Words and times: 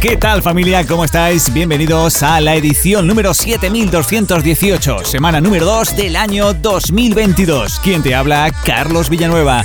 ¿Qué 0.00 0.16
tal 0.16 0.40
familia? 0.40 0.86
¿Cómo 0.86 1.04
estáis? 1.04 1.52
Bienvenidos 1.52 2.22
a 2.22 2.40
la 2.40 2.54
edición 2.54 3.08
número 3.08 3.34
7218, 3.34 5.04
semana 5.04 5.40
número 5.40 5.66
2 5.66 5.96
del 5.96 6.14
año 6.14 6.54
2022. 6.54 7.80
¿Quién 7.80 8.04
te 8.04 8.14
habla? 8.14 8.52
Carlos 8.64 9.08
Villanueva. 9.10 9.64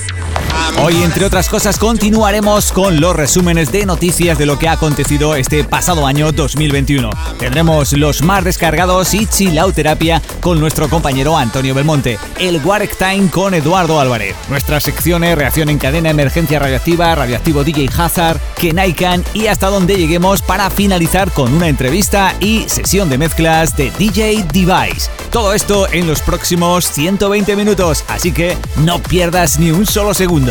Hoy, 0.84 1.04
entre 1.04 1.26
otras 1.26 1.48
cosas, 1.48 1.78
continuaremos 1.78 2.72
con 2.72 3.00
los 3.00 3.16
resúmenes 3.16 3.72
de 3.72 3.86
noticias 3.86 4.38
de 4.38 4.45
lo 4.45 4.58
que 4.58 4.68
ha 4.68 4.73
acontecido 4.73 5.36
este 5.36 5.64
pasado 5.64 6.08
año 6.08 6.31
2021. 6.31 7.09
Tendremos 7.38 7.94
los 7.94 8.23
más 8.23 8.44
descargados 8.44 9.14
y 9.14 9.28
chilauterapia 9.28 10.22
con 10.40 10.59
nuestro 10.59 10.90
compañero 10.90 11.38
Antonio 11.38 11.76
Belmonte, 11.76 12.18
el 12.40 12.66
Warek 12.66 12.98
Time 12.98 13.30
con 13.30 13.53
Eduardo 13.53 14.00
Álvarez, 14.00 14.36
nuestras 14.50 14.84
secciones 14.84 15.38
reacción 15.38 15.70
en 15.70 15.78
cadena, 15.78 16.09
emergencia 16.09 16.58
radioactiva, 16.58 17.14
radioactivo 17.14 17.64
DJ 17.64 17.90
Hazard, 17.96 18.40
Kenaikan 18.56 19.23
y 19.34 19.48
hasta 19.48 19.68
donde 19.68 19.98
lleguemos 19.98 20.42
para 20.42 20.70
finalizar 20.70 21.31
con 21.31 21.53
una 21.53 21.68
entrevista 21.68 22.34
y 22.40 22.68
sesión 22.68 23.09
de 23.09 23.20
mezclas 23.20 23.78
de 23.78 23.92
DJ 24.00 24.46
Device. 24.52 25.12
Todo 25.31 25.53
esto 25.53 25.88
en 25.92 26.08
los 26.08 26.22
próximos 26.22 26.86
120 26.86 27.56
minutos, 27.56 28.03
así 28.08 28.31
que 28.31 28.58
no 28.78 29.00
pierdas 29.00 29.59
ni 29.59 29.72
un 29.72 29.86
solo 29.86 30.14
segundo. 30.14 30.50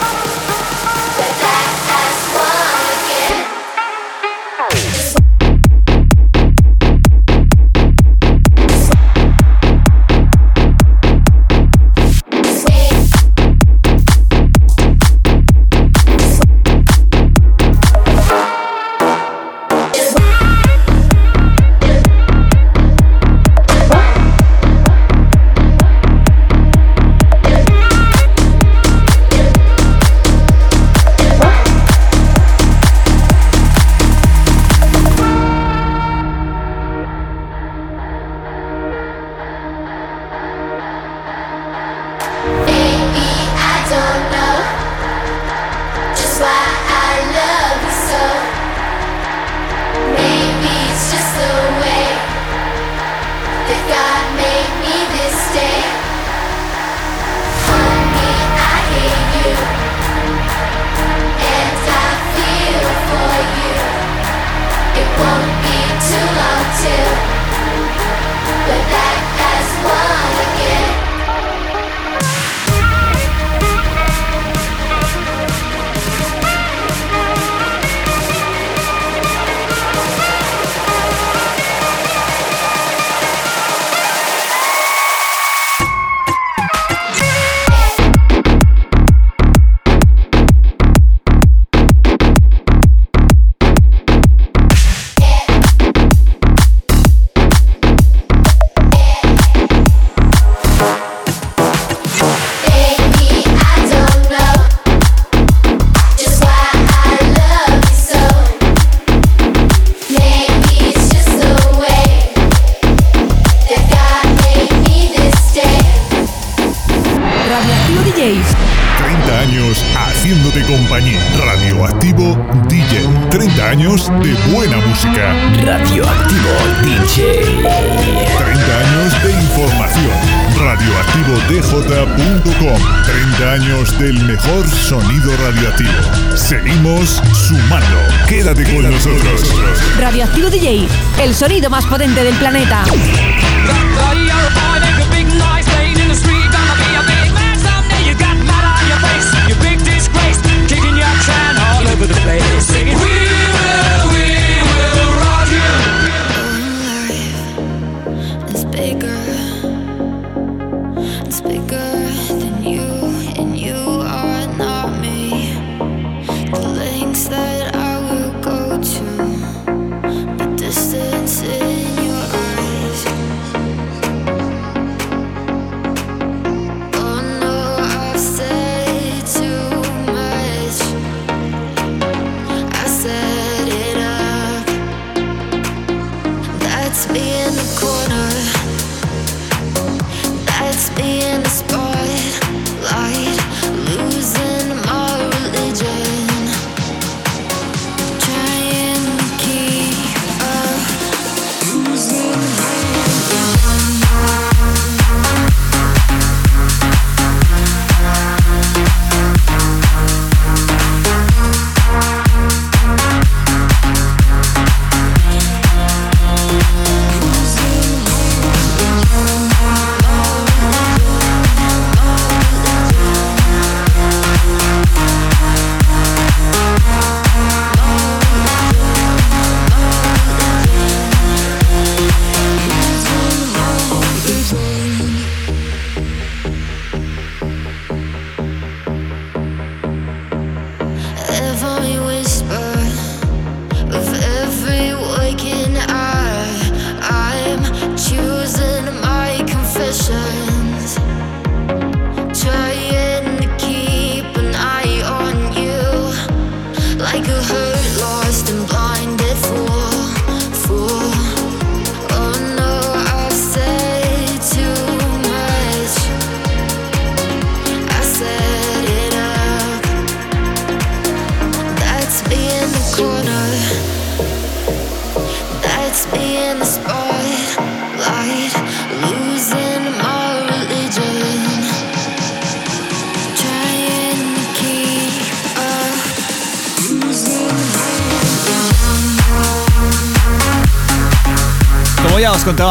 sonido 141.61 141.69
más 141.69 141.85
potente 141.85 142.23
del 142.23 142.35
planeta. 142.37 142.83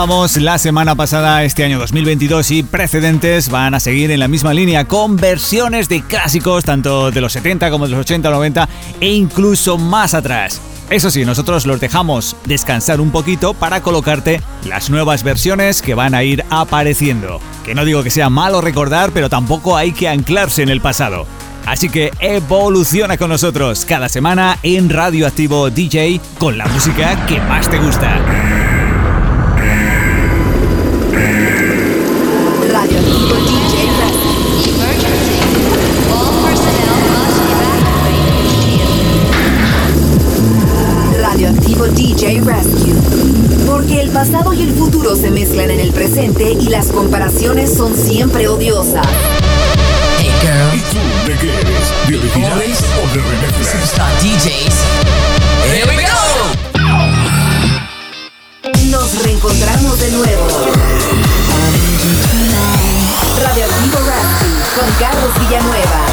la 0.00 0.56
semana 0.56 0.94
pasada, 0.94 1.44
este 1.44 1.62
año 1.62 1.78
2022 1.78 2.52
y 2.52 2.62
precedentes 2.62 3.50
van 3.50 3.74
a 3.74 3.80
seguir 3.80 4.10
en 4.10 4.20
la 4.20 4.28
misma 4.28 4.54
línea 4.54 4.86
con 4.86 5.18
versiones 5.18 5.90
de 5.90 6.00
clásicos 6.02 6.64
tanto 6.64 7.10
de 7.10 7.20
los 7.20 7.34
70 7.34 7.70
como 7.70 7.84
de 7.84 7.90
los 7.90 8.00
80 8.00 8.30
o 8.30 8.32
90 8.32 8.68
e 8.98 9.12
incluso 9.12 9.76
más 9.76 10.14
atrás. 10.14 10.58
Eso 10.88 11.10
sí, 11.10 11.26
nosotros 11.26 11.66
los 11.66 11.80
dejamos 11.80 12.34
descansar 12.46 12.98
un 12.98 13.10
poquito 13.10 13.52
para 13.52 13.82
colocarte 13.82 14.40
las 14.66 14.88
nuevas 14.88 15.22
versiones 15.22 15.82
que 15.82 15.94
van 15.94 16.14
a 16.14 16.22
ir 16.22 16.46
apareciendo. 16.48 17.38
Que 17.66 17.74
no 17.74 17.84
digo 17.84 18.02
que 18.02 18.10
sea 18.10 18.30
malo 18.30 18.62
recordar, 18.62 19.10
pero 19.12 19.28
tampoco 19.28 19.76
hay 19.76 19.92
que 19.92 20.08
anclarse 20.08 20.62
en 20.62 20.70
el 20.70 20.80
pasado. 20.80 21.26
Así 21.66 21.90
que 21.90 22.10
evoluciona 22.20 23.18
con 23.18 23.28
nosotros 23.28 23.84
cada 23.84 24.08
semana 24.08 24.56
en 24.62 24.88
Radioactivo 24.88 25.68
DJ 25.68 26.22
con 26.38 26.56
la 26.56 26.66
música 26.68 27.26
que 27.26 27.38
más 27.42 27.68
te 27.68 27.78
gusta. 27.78 28.69
Radioactivo 41.20 41.86
DJ 41.86 42.40
Rescue. 42.42 42.92
Porque 43.66 44.02
el 44.02 44.10
pasado 44.10 44.52
y 44.52 44.62
el 44.62 44.74
futuro 44.74 45.16
se 45.16 45.30
mezclan 45.30 45.70
en 45.70 45.80
el 45.80 45.92
presente 45.92 46.52
y 46.52 46.68
las 46.68 46.88
comparaciones 46.88 47.72
son 47.72 47.96
siempre 47.96 48.48
odiosas. 48.48 49.06
Hey 50.18 50.30
girl. 50.42 50.74
¿Y 50.74 50.80
tú 50.80 50.98
de 51.26 51.38
qué 51.38 51.48
eres? 51.48 51.90
¿De 52.08 52.16
o 52.16 52.20
de 53.14 53.22
remezclas? 53.22 53.66
Superstar 53.70 54.12
DJs. 54.20 54.76
Here 55.72 55.86
we 55.86 55.96
go. 56.02 56.20
Nos 58.90 59.22
reencontramos 59.22 59.98
de 60.00 60.10
nuevo. 60.10 60.69
Carlos 65.00 65.32
Villanueva. 65.38 66.09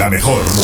la 0.00 0.08
mejor. 0.08 0.59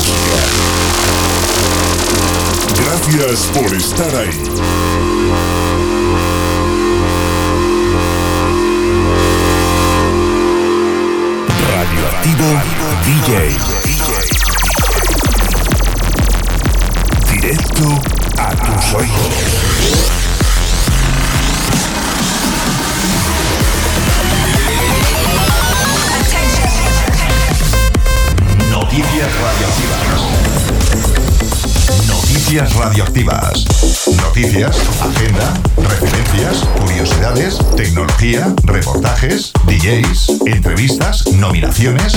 Entrevistas, 40.47 41.31
nominaciones. 41.35 42.15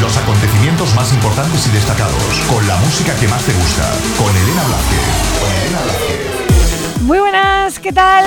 Los 0.00 0.16
acontecimientos 0.16 0.94
más 0.94 1.12
importantes 1.12 1.66
y 1.66 1.70
destacados, 1.70 2.40
con 2.50 2.66
la 2.66 2.76
música 2.76 3.14
que 3.16 3.28
más 3.28 3.42
te 3.42 3.52
gusta, 3.52 3.92
con 4.16 4.34
Elena 4.34 4.62
Blázquez. 4.64 5.00
Con 5.38 5.52
Elena 5.52 5.80
Blázquez. 5.82 7.02
Muy 7.02 7.18
buenas, 7.18 7.78
¿qué 7.78 7.92
tal? 7.92 8.24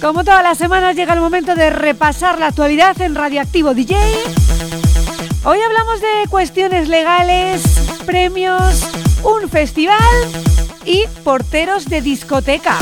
Como 0.00 0.22
todas 0.22 0.44
las 0.44 0.56
semanas 0.56 0.94
llega 0.94 1.14
el 1.14 1.20
momento 1.20 1.56
de 1.56 1.70
repasar 1.70 2.38
la 2.38 2.46
actualidad 2.46 3.00
en 3.00 3.16
Radioactivo 3.16 3.74
DJ. 3.74 3.96
Hoy 5.42 5.58
hablamos 5.66 6.00
de 6.00 6.28
cuestiones 6.30 6.88
legales, 6.88 7.62
premios, 8.06 8.86
un 9.24 9.48
festival 9.48 9.98
y 10.84 11.06
porteros 11.24 11.86
de 11.86 12.02
discoteca. 12.02 12.78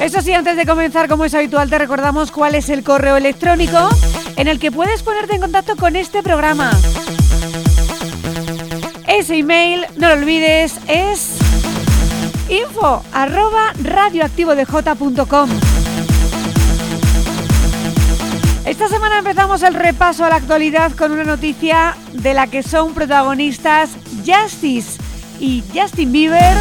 Eso 0.00 0.22
sí, 0.22 0.32
antes 0.32 0.56
de 0.56 0.64
comenzar, 0.64 1.08
como 1.08 1.24
es 1.24 1.34
habitual, 1.34 1.68
te 1.68 1.76
recordamos 1.76 2.30
cuál 2.30 2.54
es 2.54 2.68
el 2.68 2.84
correo 2.84 3.16
electrónico 3.16 3.88
en 4.36 4.46
el 4.46 4.60
que 4.60 4.70
puedes 4.70 5.02
ponerte 5.02 5.34
en 5.34 5.40
contacto 5.40 5.76
con 5.76 5.96
este 5.96 6.22
programa. 6.22 6.70
Ese 9.08 9.36
email, 9.36 9.86
no 9.96 10.08
lo 10.08 10.14
olvides, 10.14 10.78
es 10.86 11.38
info. 12.48 13.02
Esta 18.64 18.88
semana 18.88 19.18
empezamos 19.18 19.62
el 19.62 19.74
repaso 19.74 20.24
a 20.24 20.28
la 20.28 20.36
actualidad 20.36 20.92
con 20.92 21.10
una 21.10 21.24
noticia 21.24 21.96
de 22.12 22.34
la 22.34 22.46
que 22.46 22.62
son 22.62 22.94
protagonistas 22.94 23.90
Justice 24.24 25.00
y 25.40 25.64
Justin 25.74 26.12
Bieber, 26.12 26.56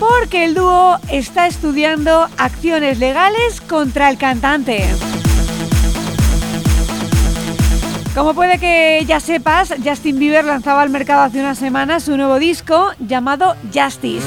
porque 0.00 0.44
el 0.46 0.54
dúo 0.54 0.98
está 1.10 1.46
estudiando 1.46 2.26
acciones 2.38 2.98
legales 2.98 3.60
contra 3.60 4.08
el 4.08 4.16
cantante. 4.16 4.88
Como 8.14 8.34
puede 8.34 8.58
que 8.58 9.04
ya 9.06 9.20
sepas, 9.20 9.74
Justin 9.84 10.18
Bieber 10.18 10.44
lanzaba 10.44 10.80
al 10.80 10.88
mercado 10.88 11.20
hace 11.20 11.40
unas 11.40 11.58
semanas 11.58 12.04
su 12.04 12.16
nuevo 12.16 12.38
disco 12.38 12.90
llamado 12.98 13.54
Justice. 13.72 14.26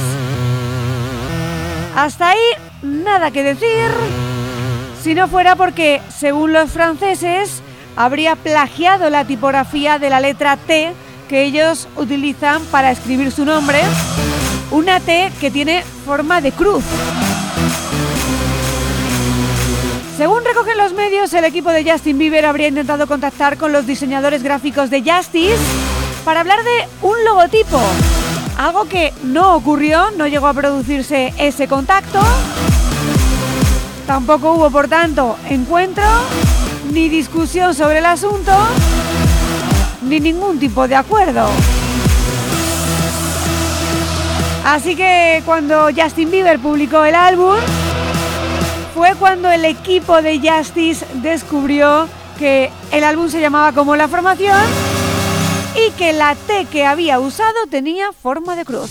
Hasta 1.95 2.29
ahí, 2.29 2.39
nada 2.83 3.31
que 3.31 3.43
decir. 3.43 3.89
Si 5.01 5.15
no 5.15 5.27
fuera 5.27 5.55
porque, 5.55 6.01
según 6.15 6.53
los 6.53 6.69
franceses, 6.71 7.63
habría 7.95 8.35
plagiado 8.35 9.09
la 9.09 9.25
tipografía 9.25 9.97
de 9.97 10.09
la 10.11 10.19
letra 10.19 10.55
T 10.55 10.93
que 11.27 11.43
ellos 11.43 11.87
utilizan 11.95 12.61
para 12.65 12.91
escribir 12.91 13.31
su 13.31 13.43
nombre, 13.43 13.81
una 14.73 14.99
T 14.99 15.31
que 15.39 15.51
tiene 15.51 15.83
forma 16.03 16.41
de 16.41 16.51
cruz. 16.51 16.83
Según 20.17 20.43
recogen 20.43 20.77
los 20.77 20.93
medios, 20.93 21.31
el 21.33 21.45
equipo 21.45 21.69
de 21.69 21.89
Justin 21.89 22.17
Bieber 22.17 22.45
habría 22.45 22.67
intentado 22.67 23.05
contactar 23.05 23.57
con 23.57 23.71
los 23.71 23.85
diseñadores 23.85 24.41
gráficos 24.41 24.89
de 24.89 25.03
Justice 25.03 25.61
para 26.25 26.39
hablar 26.39 26.59
de 26.63 26.87
un 27.07 27.23
logotipo. 27.23 27.79
Algo 28.57 28.85
que 28.85 29.13
no 29.23 29.55
ocurrió, 29.55 30.09
no 30.17 30.27
llegó 30.27 30.47
a 30.47 30.53
producirse 30.53 31.33
ese 31.37 31.67
contacto. 31.67 32.19
Tampoco 34.07 34.53
hubo, 34.53 34.71
por 34.71 34.87
tanto, 34.87 35.37
encuentro, 35.49 36.03
ni 36.91 37.09
discusión 37.09 37.75
sobre 37.75 37.99
el 37.99 38.05
asunto, 38.05 38.51
ni 40.01 40.19
ningún 40.19 40.59
tipo 40.59 40.87
de 40.87 40.95
acuerdo. 40.95 41.47
Así 44.65 44.95
que 44.95 45.41
cuando 45.45 45.89
Justin 45.95 46.31
Bieber 46.31 46.57
publicó 46.57 47.03
el 47.03 47.15
álbum, 47.15 47.55
fue 48.93 49.13
cuando 49.15 49.51
el 49.51 49.65
equipo 49.65 50.21
de 50.21 50.39
Justice 50.39 51.05
descubrió 51.15 52.07
que 52.39 52.71
el 52.91 53.03
álbum 53.03 53.27
se 53.29 53.41
llamaba 53.41 53.73
como 53.73 53.95
la 53.97 54.07
formación 54.07 54.61
y 55.75 55.91
que 55.91 56.13
la 56.13 56.35
T 56.35 56.65
que 56.71 56.85
había 56.85 57.19
usado 57.19 57.67
tenía 57.69 58.13
forma 58.13 58.55
de 58.55 58.63
cruz. 58.63 58.89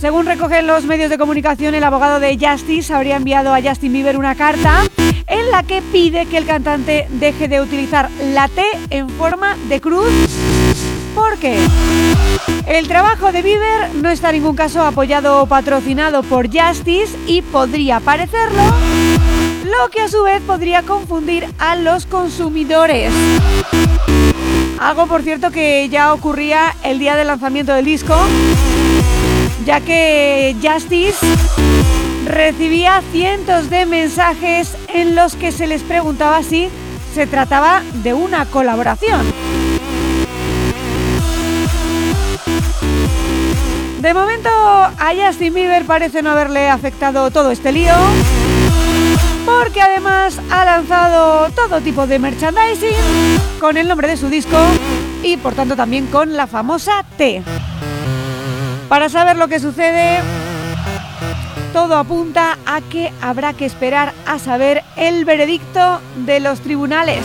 Según 0.00 0.26
recogen 0.26 0.66
los 0.66 0.84
medios 0.84 1.10
de 1.10 1.18
comunicación, 1.18 1.74
el 1.74 1.84
abogado 1.84 2.20
de 2.20 2.38
Justice 2.38 2.92
habría 2.92 3.16
enviado 3.16 3.54
a 3.54 3.60
Justin 3.60 3.92
Bieber 3.92 4.16
una 4.16 4.34
carta 4.34 4.82
en 5.26 5.50
la 5.50 5.62
que 5.62 5.82
pide 5.82 6.26
que 6.26 6.38
el 6.38 6.46
cantante 6.46 7.06
deje 7.10 7.48
de 7.48 7.60
utilizar 7.60 8.10
la 8.32 8.48
T 8.48 8.62
en 8.90 9.10
forma 9.10 9.56
de 9.68 9.80
cruz 9.80 10.53
porque 11.14 11.58
el 12.66 12.88
trabajo 12.88 13.32
de 13.32 13.42
Bieber 13.42 13.94
no 13.94 14.10
está 14.10 14.30
en 14.30 14.36
ningún 14.36 14.56
caso 14.56 14.82
apoyado 14.82 15.42
o 15.42 15.46
patrocinado 15.46 16.22
por 16.22 16.46
Justice 16.46 17.16
y 17.26 17.42
podría 17.42 18.00
parecerlo, 18.00 18.62
lo 19.64 19.88
que 19.90 20.00
a 20.00 20.08
su 20.08 20.22
vez 20.22 20.42
podría 20.42 20.82
confundir 20.82 21.46
a 21.58 21.76
los 21.76 22.06
consumidores. 22.06 23.12
Algo 24.80 25.06
por 25.06 25.22
cierto 25.22 25.50
que 25.50 25.88
ya 25.88 26.12
ocurría 26.12 26.74
el 26.82 26.98
día 26.98 27.16
del 27.16 27.28
lanzamiento 27.28 27.72
del 27.72 27.84
disco, 27.84 28.16
ya 29.64 29.80
que 29.80 30.56
Justice 30.62 31.24
recibía 32.26 33.02
cientos 33.12 33.70
de 33.70 33.86
mensajes 33.86 34.76
en 34.92 35.14
los 35.14 35.36
que 35.36 35.52
se 35.52 35.66
les 35.66 35.82
preguntaba 35.82 36.42
si 36.42 36.68
se 37.14 37.26
trataba 37.26 37.82
de 38.02 38.12
una 38.12 38.46
colaboración. 38.46 39.63
De 44.04 44.12
momento 44.12 44.50
a 44.50 45.12
Justin 45.16 45.54
Bieber 45.54 45.86
parece 45.86 46.20
no 46.20 46.32
haberle 46.32 46.68
afectado 46.68 47.30
todo 47.30 47.50
este 47.50 47.72
lío, 47.72 47.94
porque 49.46 49.80
además 49.80 50.38
ha 50.50 50.66
lanzado 50.66 51.50
todo 51.52 51.80
tipo 51.80 52.06
de 52.06 52.18
merchandising 52.18 52.90
con 53.58 53.78
el 53.78 53.88
nombre 53.88 54.06
de 54.06 54.18
su 54.18 54.28
disco 54.28 54.58
y 55.22 55.38
por 55.38 55.54
tanto 55.54 55.74
también 55.74 56.08
con 56.08 56.36
la 56.36 56.46
famosa 56.46 57.02
T. 57.16 57.42
Para 58.90 59.08
saber 59.08 59.38
lo 59.38 59.48
que 59.48 59.58
sucede, 59.58 60.18
todo 61.72 61.96
apunta 61.96 62.58
a 62.66 62.82
que 62.82 63.10
habrá 63.22 63.54
que 63.54 63.64
esperar 63.64 64.12
a 64.26 64.38
saber 64.38 64.84
el 64.96 65.24
veredicto 65.24 66.02
de 66.26 66.40
los 66.40 66.60
tribunales. 66.60 67.24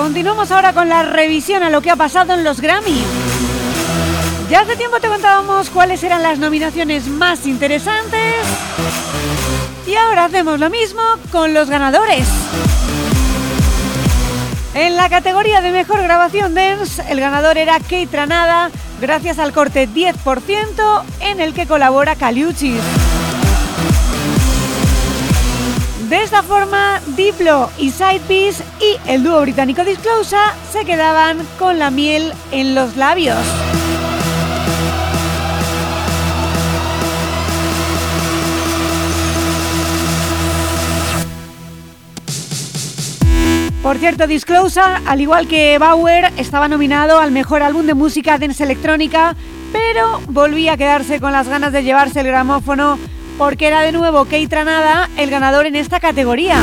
Continuamos 0.00 0.50
ahora 0.50 0.72
con 0.72 0.88
la 0.88 1.02
revisión 1.02 1.62
a 1.62 1.68
lo 1.68 1.82
que 1.82 1.90
ha 1.90 1.94
pasado 1.94 2.32
en 2.32 2.42
los 2.42 2.62
Grammy. 2.62 3.02
Ya 4.48 4.62
hace 4.62 4.74
tiempo 4.74 4.98
te 4.98 5.08
contábamos 5.08 5.68
cuáles 5.68 6.02
eran 6.02 6.22
las 6.22 6.38
nominaciones 6.38 7.06
más 7.06 7.46
interesantes. 7.46 8.34
Y 9.86 9.94
ahora 9.96 10.24
hacemos 10.24 10.58
lo 10.58 10.70
mismo 10.70 11.02
con 11.30 11.52
los 11.52 11.68
ganadores. 11.68 12.26
En 14.72 14.96
la 14.96 15.10
categoría 15.10 15.60
de 15.60 15.70
mejor 15.70 16.02
grabación 16.02 16.54
dance, 16.54 17.02
el 17.10 17.20
ganador 17.20 17.58
era 17.58 17.78
Kate 17.78 18.06
Tranada, 18.06 18.70
gracias 19.02 19.38
al 19.38 19.52
corte 19.52 19.86
10% 19.86 21.02
en 21.20 21.40
el 21.40 21.52
que 21.52 21.66
colabora 21.66 22.16
Caliuchis. 22.16 22.80
De 26.10 26.24
esta 26.24 26.42
forma, 26.42 27.00
Diplo 27.16 27.70
y 27.78 27.92
Sidepiece 27.92 28.64
y 28.80 29.08
el 29.08 29.22
dúo 29.22 29.40
británico 29.42 29.84
Disclosure 29.84 30.40
se 30.72 30.84
quedaban 30.84 31.38
con 31.56 31.78
la 31.78 31.92
miel 31.92 32.32
en 32.50 32.74
los 32.74 32.96
labios. 32.96 33.38
Por 43.80 43.98
cierto, 43.98 44.26
Disclosure, 44.26 44.82
al 45.06 45.20
igual 45.20 45.46
que 45.46 45.78
Bauer, 45.78 46.32
estaba 46.36 46.66
nominado 46.66 47.20
al 47.20 47.30
mejor 47.30 47.62
álbum 47.62 47.86
de 47.86 47.94
música 47.94 48.36
dance 48.36 48.64
electrónica, 48.64 49.36
pero 49.70 50.20
volvía 50.26 50.72
a 50.72 50.76
quedarse 50.76 51.20
con 51.20 51.30
las 51.30 51.48
ganas 51.48 51.72
de 51.72 51.84
llevarse 51.84 52.18
el 52.18 52.26
gramófono 52.26 52.98
porque 53.40 53.68
era 53.68 53.80
de 53.80 53.90
nuevo 53.90 54.26
Kate 54.26 54.48
Tranada 54.48 55.08
el 55.16 55.30
ganador 55.30 55.64
en 55.64 55.74
esta 55.74 55.98
categoría. 55.98 56.58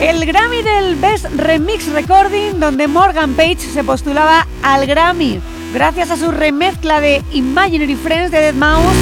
El 0.00 0.24
Grammy 0.24 0.62
del 0.62 0.94
Best 0.94 1.26
Remix 1.34 1.88
Recording, 1.88 2.60
donde 2.60 2.86
Morgan 2.86 3.34
Page 3.34 3.58
se 3.58 3.82
postulaba 3.82 4.46
al 4.62 4.86
Grammy 4.86 5.40
gracias 5.74 6.12
a 6.12 6.16
su 6.16 6.30
remezcla 6.30 7.00
de 7.00 7.24
Imaginary 7.32 7.96
Friends 7.96 8.30
de 8.30 8.38
Dead 8.38 8.54
Mouse, 8.54 8.96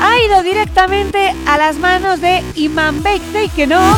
ha 0.00 0.16
ido 0.24 0.44
directamente 0.44 1.34
a 1.44 1.58
las 1.58 1.76
manos 1.76 2.20
de 2.20 2.44
Imanbek 2.54 3.20
Teikenov, 3.32 3.96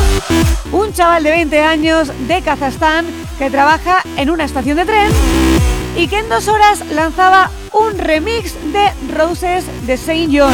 un 0.71 0.93
chaval 0.93 1.21
de 1.21 1.29
20 1.29 1.61
años 1.61 2.11
de 2.27 2.41
Kazajstán 2.41 3.05
que 3.37 3.51
trabaja 3.51 4.01
en 4.17 4.31
una 4.31 4.45
estación 4.45 4.77
de 4.77 4.85
tren 4.85 5.70
y 5.95 6.07
que 6.07 6.19
en 6.19 6.29
dos 6.29 6.47
horas 6.47 6.83
lanzaba 6.91 7.49
un 7.73 7.97
remix 7.97 8.55
de 8.71 8.91
Roses 9.13 9.65
de 9.85 9.97
Saint 9.97 10.33
John. 10.35 10.53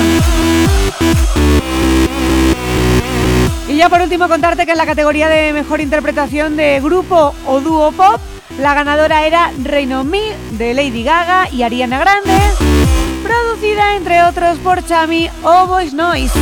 Y 3.68 3.76
ya 3.76 3.90
por 3.90 4.02
último 4.02 4.28
contarte 4.28 4.66
que 4.66 4.72
en 4.72 4.78
la 4.78 4.86
categoría 4.86 5.30
de 5.30 5.54
mejor 5.54 5.82
interpretación 5.82 6.56
de 6.56 6.80
grupo 6.80 7.36
o 7.46 7.60
dúo 7.60 7.92
pop, 7.92 8.20
la 8.60 8.74
ganadora 8.74 9.26
era 9.26 9.52
Rain 9.64 9.94
on 9.94 10.10
Me 10.10 10.36
de 10.52 10.74
Lady 10.74 11.04
Gaga 11.04 11.50
y 11.52 11.64
Ariana 11.64 12.00
Grande, 12.00 12.38
producida 13.24 13.96
entre 13.96 14.24
otros 14.24 14.58
por 14.60 14.86
Chami 14.86 15.30
o 15.44 15.68
Voice 15.68 15.96
Noise. 15.96 16.34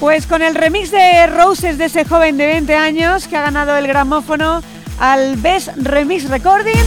Pues 0.00 0.28
con 0.28 0.42
el 0.42 0.54
remix 0.54 0.92
de 0.92 1.26
Roses 1.26 1.76
de 1.76 1.86
ese 1.86 2.04
joven 2.04 2.36
de 2.36 2.46
20 2.46 2.76
años 2.76 3.26
que 3.26 3.36
ha 3.36 3.42
ganado 3.42 3.76
el 3.76 3.88
gramófono 3.88 4.62
al 4.98 5.36
Best 5.36 5.68
Remix 5.76 6.28
Recording, 6.28 6.84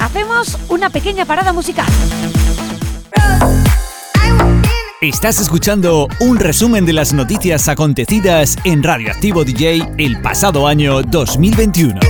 hacemos 0.00 0.58
una 0.68 0.90
pequeña 0.90 1.24
parada 1.24 1.52
musical. 1.52 1.86
Estás 5.00 5.40
escuchando 5.40 6.08
un 6.20 6.38
resumen 6.38 6.86
de 6.86 6.94
las 6.94 7.12
noticias 7.12 7.68
acontecidas 7.68 8.56
en 8.64 8.82
Radioactivo 8.82 9.44
DJ 9.44 9.86
el 9.98 10.20
pasado 10.22 10.66
año 10.66 11.02
2021. 11.02 12.00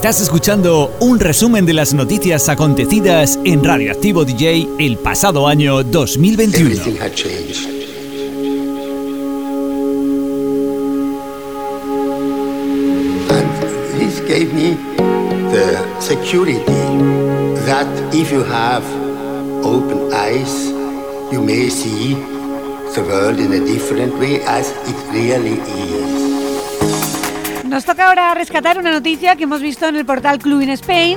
Estás 0.00 0.22
escuchando 0.22 0.96
un 1.00 1.20
resumen 1.20 1.66
de 1.66 1.74
las 1.74 1.92
noticias 1.92 2.48
acontecidas 2.48 3.38
en 3.44 3.62
Radioactivo 3.62 4.24
DJ 4.24 4.66
el 4.78 4.96
pasado 4.96 5.46
año 5.46 5.82
2021. 5.82 6.70
this 13.98 14.20
gave 14.26 14.54
me 14.54 14.74
the 15.52 15.76
security 16.00 16.64
that 17.66 17.86
if 18.14 18.32
you 18.32 18.42
have 18.42 18.82
open 19.62 20.10
eyes, 20.14 20.72
you 21.30 21.42
may 21.42 21.68
see 21.68 22.14
the 22.94 23.02
world 23.02 23.38
in 23.38 23.52
a 23.52 23.60
different 23.66 24.18
way 24.18 24.40
as 24.46 24.70
it 24.88 24.96
really 25.12 25.60
is. 25.60 26.19
Nos 27.80 27.86
toca 27.86 28.08
ahora 28.08 28.34
rescatar 28.34 28.78
una 28.78 28.90
noticia 28.90 29.36
que 29.36 29.44
hemos 29.44 29.62
visto 29.62 29.86
en 29.86 29.96
el 29.96 30.04
portal 30.04 30.38
Club 30.38 30.60
in 30.60 30.68
Spain 30.68 31.16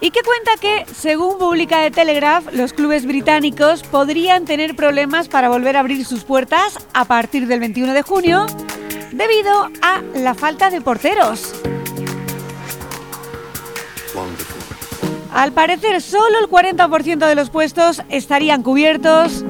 y 0.00 0.12
que 0.12 0.20
cuenta 0.22 0.52
que, 0.60 0.86
según 0.94 1.36
publica 1.36 1.82
The 1.82 1.90
Telegraph, 1.90 2.46
los 2.52 2.72
clubes 2.72 3.04
británicos 3.04 3.82
podrían 3.82 4.44
tener 4.44 4.76
problemas 4.76 5.26
para 5.26 5.48
volver 5.48 5.76
a 5.76 5.80
abrir 5.80 6.06
sus 6.06 6.22
puertas 6.22 6.78
a 6.92 7.06
partir 7.06 7.48
del 7.48 7.58
21 7.58 7.92
de 7.92 8.02
junio 8.02 8.46
debido 9.10 9.68
a 9.82 10.00
la 10.14 10.34
falta 10.34 10.70
de 10.70 10.80
porteros. 10.80 11.52
Al 15.32 15.50
parecer, 15.50 16.00
solo 16.02 16.38
el 16.38 16.46
40% 16.46 17.26
de 17.26 17.34
los 17.34 17.50
puestos 17.50 18.00
estarían 18.10 18.62
cubiertos 18.62 19.44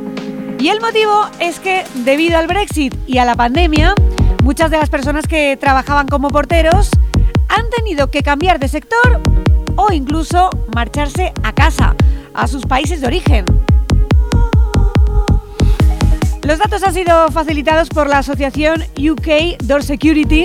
y 0.58 0.68
el 0.68 0.80
motivo 0.80 1.28
es 1.38 1.60
que, 1.60 1.84
debido 1.96 2.38
al 2.38 2.46
Brexit 2.46 2.94
y 3.06 3.18
a 3.18 3.26
la 3.26 3.34
pandemia, 3.34 3.94
Muchas 4.44 4.70
de 4.70 4.76
las 4.76 4.90
personas 4.90 5.26
que 5.26 5.56
trabajaban 5.56 6.06
como 6.06 6.28
porteros 6.28 6.90
han 7.48 7.70
tenido 7.70 8.10
que 8.10 8.22
cambiar 8.22 8.58
de 8.58 8.68
sector 8.68 9.22
o 9.74 9.90
incluso 9.90 10.50
marcharse 10.74 11.32
a 11.42 11.54
casa, 11.54 11.96
a 12.34 12.46
sus 12.46 12.66
países 12.66 13.00
de 13.00 13.06
origen. 13.06 13.46
Los 16.42 16.58
datos 16.58 16.82
han 16.82 16.92
sido 16.92 17.30
facilitados 17.30 17.88
por 17.88 18.06
la 18.06 18.18
asociación 18.18 18.82
UK 18.98 19.62
Door 19.62 19.82
Security, 19.82 20.42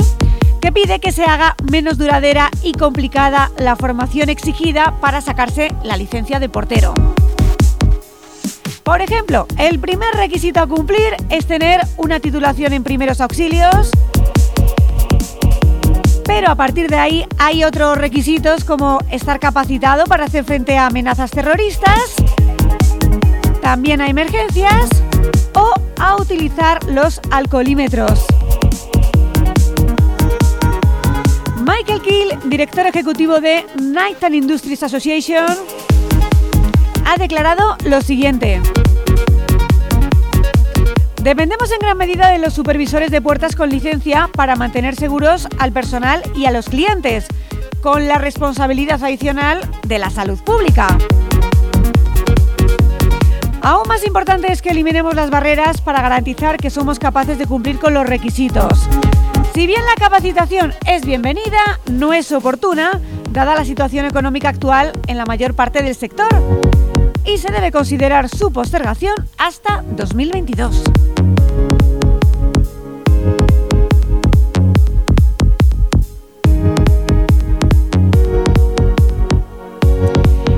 que 0.62 0.72
pide 0.72 1.02
que 1.02 1.12
se 1.12 1.26
haga 1.26 1.58
menos 1.70 1.98
duradera 1.98 2.52
y 2.64 2.72
complicada 2.72 3.52
la 3.58 3.76
formación 3.76 4.30
exigida 4.30 4.96
para 5.02 5.20
sacarse 5.20 5.76
la 5.84 5.98
licencia 5.98 6.40
de 6.40 6.48
portero. 6.48 6.94
Por 8.90 9.04
ejemplo, 9.04 9.46
el 9.60 9.78
primer 9.78 10.16
requisito 10.16 10.60
a 10.60 10.66
cumplir 10.66 11.16
es 11.30 11.46
tener 11.46 11.80
una 11.98 12.20
titulación 12.20 12.74
en 12.74 12.84
primeros 12.84 13.22
auxilios, 13.22 13.92
Pero 16.26 16.50
a 16.50 16.56
partir 16.56 16.90
de 16.90 16.96
ahí 16.96 17.26
hay 17.38 17.64
otros 17.64 18.00
requisitos 18.00 18.64
como 18.64 18.98
estar 19.12 19.40
capacitado 19.40 20.06
para 20.06 20.26
hacer 20.26 20.44
frente 20.44 20.76
a 20.76 20.88
amenazas 20.88 21.30
terroristas, 21.30 22.16
también 23.62 24.02
a 24.02 24.08
emergencias 24.08 24.90
o 25.54 25.72
a 26.00 26.16
utilizar 26.16 26.84
los 26.86 27.22
alcoholímetros. 27.30 28.26
Michael 31.58 32.02
Kill, 32.02 32.50
director 32.50 32.88
ejecutivo 32.88 33.40
de 33.40 33.68
Night 33.80 34.24
and 34.24 34.34
Industries 34.34 34.82
Association, 34.82 35.46
ha 37.10 37.18
declarado 37.18 37.76
lo 37.86 38.02
siguiente. 38.02 38.62
Dependemos 41.24 41.72
en 41.72 41.80
gran 41.80 41.98
medida 41.98 42.30
de 42.30 42.38
los 42.38 42.54
supervisores 42.54 43.10
de 43.10 43.20
puertas 43.20 43.56
con 43.56 43.72
licencia 43.72 44.30
para 44.32 44.56
mantener 44.56 44.96
seguros 44.96 45.48
al 45.58 45.72
personal 45.72 46.22
y 46.36 46.46
a 46.46 46.52
los 46.52 46.70
clientes, 46.70 47.26
con 47.82 48.08
la 48.08 48.20
responsabilidad 48.20 49.04
adicional 49.04 49.60
de 49.88 49.98
la 49.98 50.12
salud 50.12 50.38
pública. 50.44 50.88
Aún 53.64 53.88
más 53.88 54.06
importante 54.06 54.52
es 54.52 54.62
que 54.62 54.70
eliminemos 54.70 55.16
las 55.16 55.32
barreras 55.32 55.82
para 55.82 56.04
garantizar 56.04 56.58
que 56.58 56.70
somos 56.70 57.00
capaces 57.00 57.40
de 57.40 57.48
cumplir 57.48 57.80
con 57.80 57.96
los 57.96 58.06
requisitos. 58.06 58.88
Si 59.56 59.66
bien 59.66 59.82
la 59.84 59.96
capacitación 59.96 60.76
es 60.86 61.06
bienvenida, 61.06 61.80
no 61.92 62.14
es 62.14 62.32
oportuna, 62.32 63.02
dada 63.32 63.56
la 63.56 63.66
situación 63.66 64.06
económica 64.06 64.50
actual 64.50 64.94
en 65.08 65.18
la 65.18 65.26
mayor 65.26 65.56
parte 65.56 65.82
del 65.82 65.96
sector, 65.96 66.30
y 67.26 67.38
se 67.38 67.52
debe 67.52 67.72
considerar 67.72 68.30
su 68.30 68.52
postergación 68.52 69.16
hasta 69.38 69.84
2022. 69.96 70.84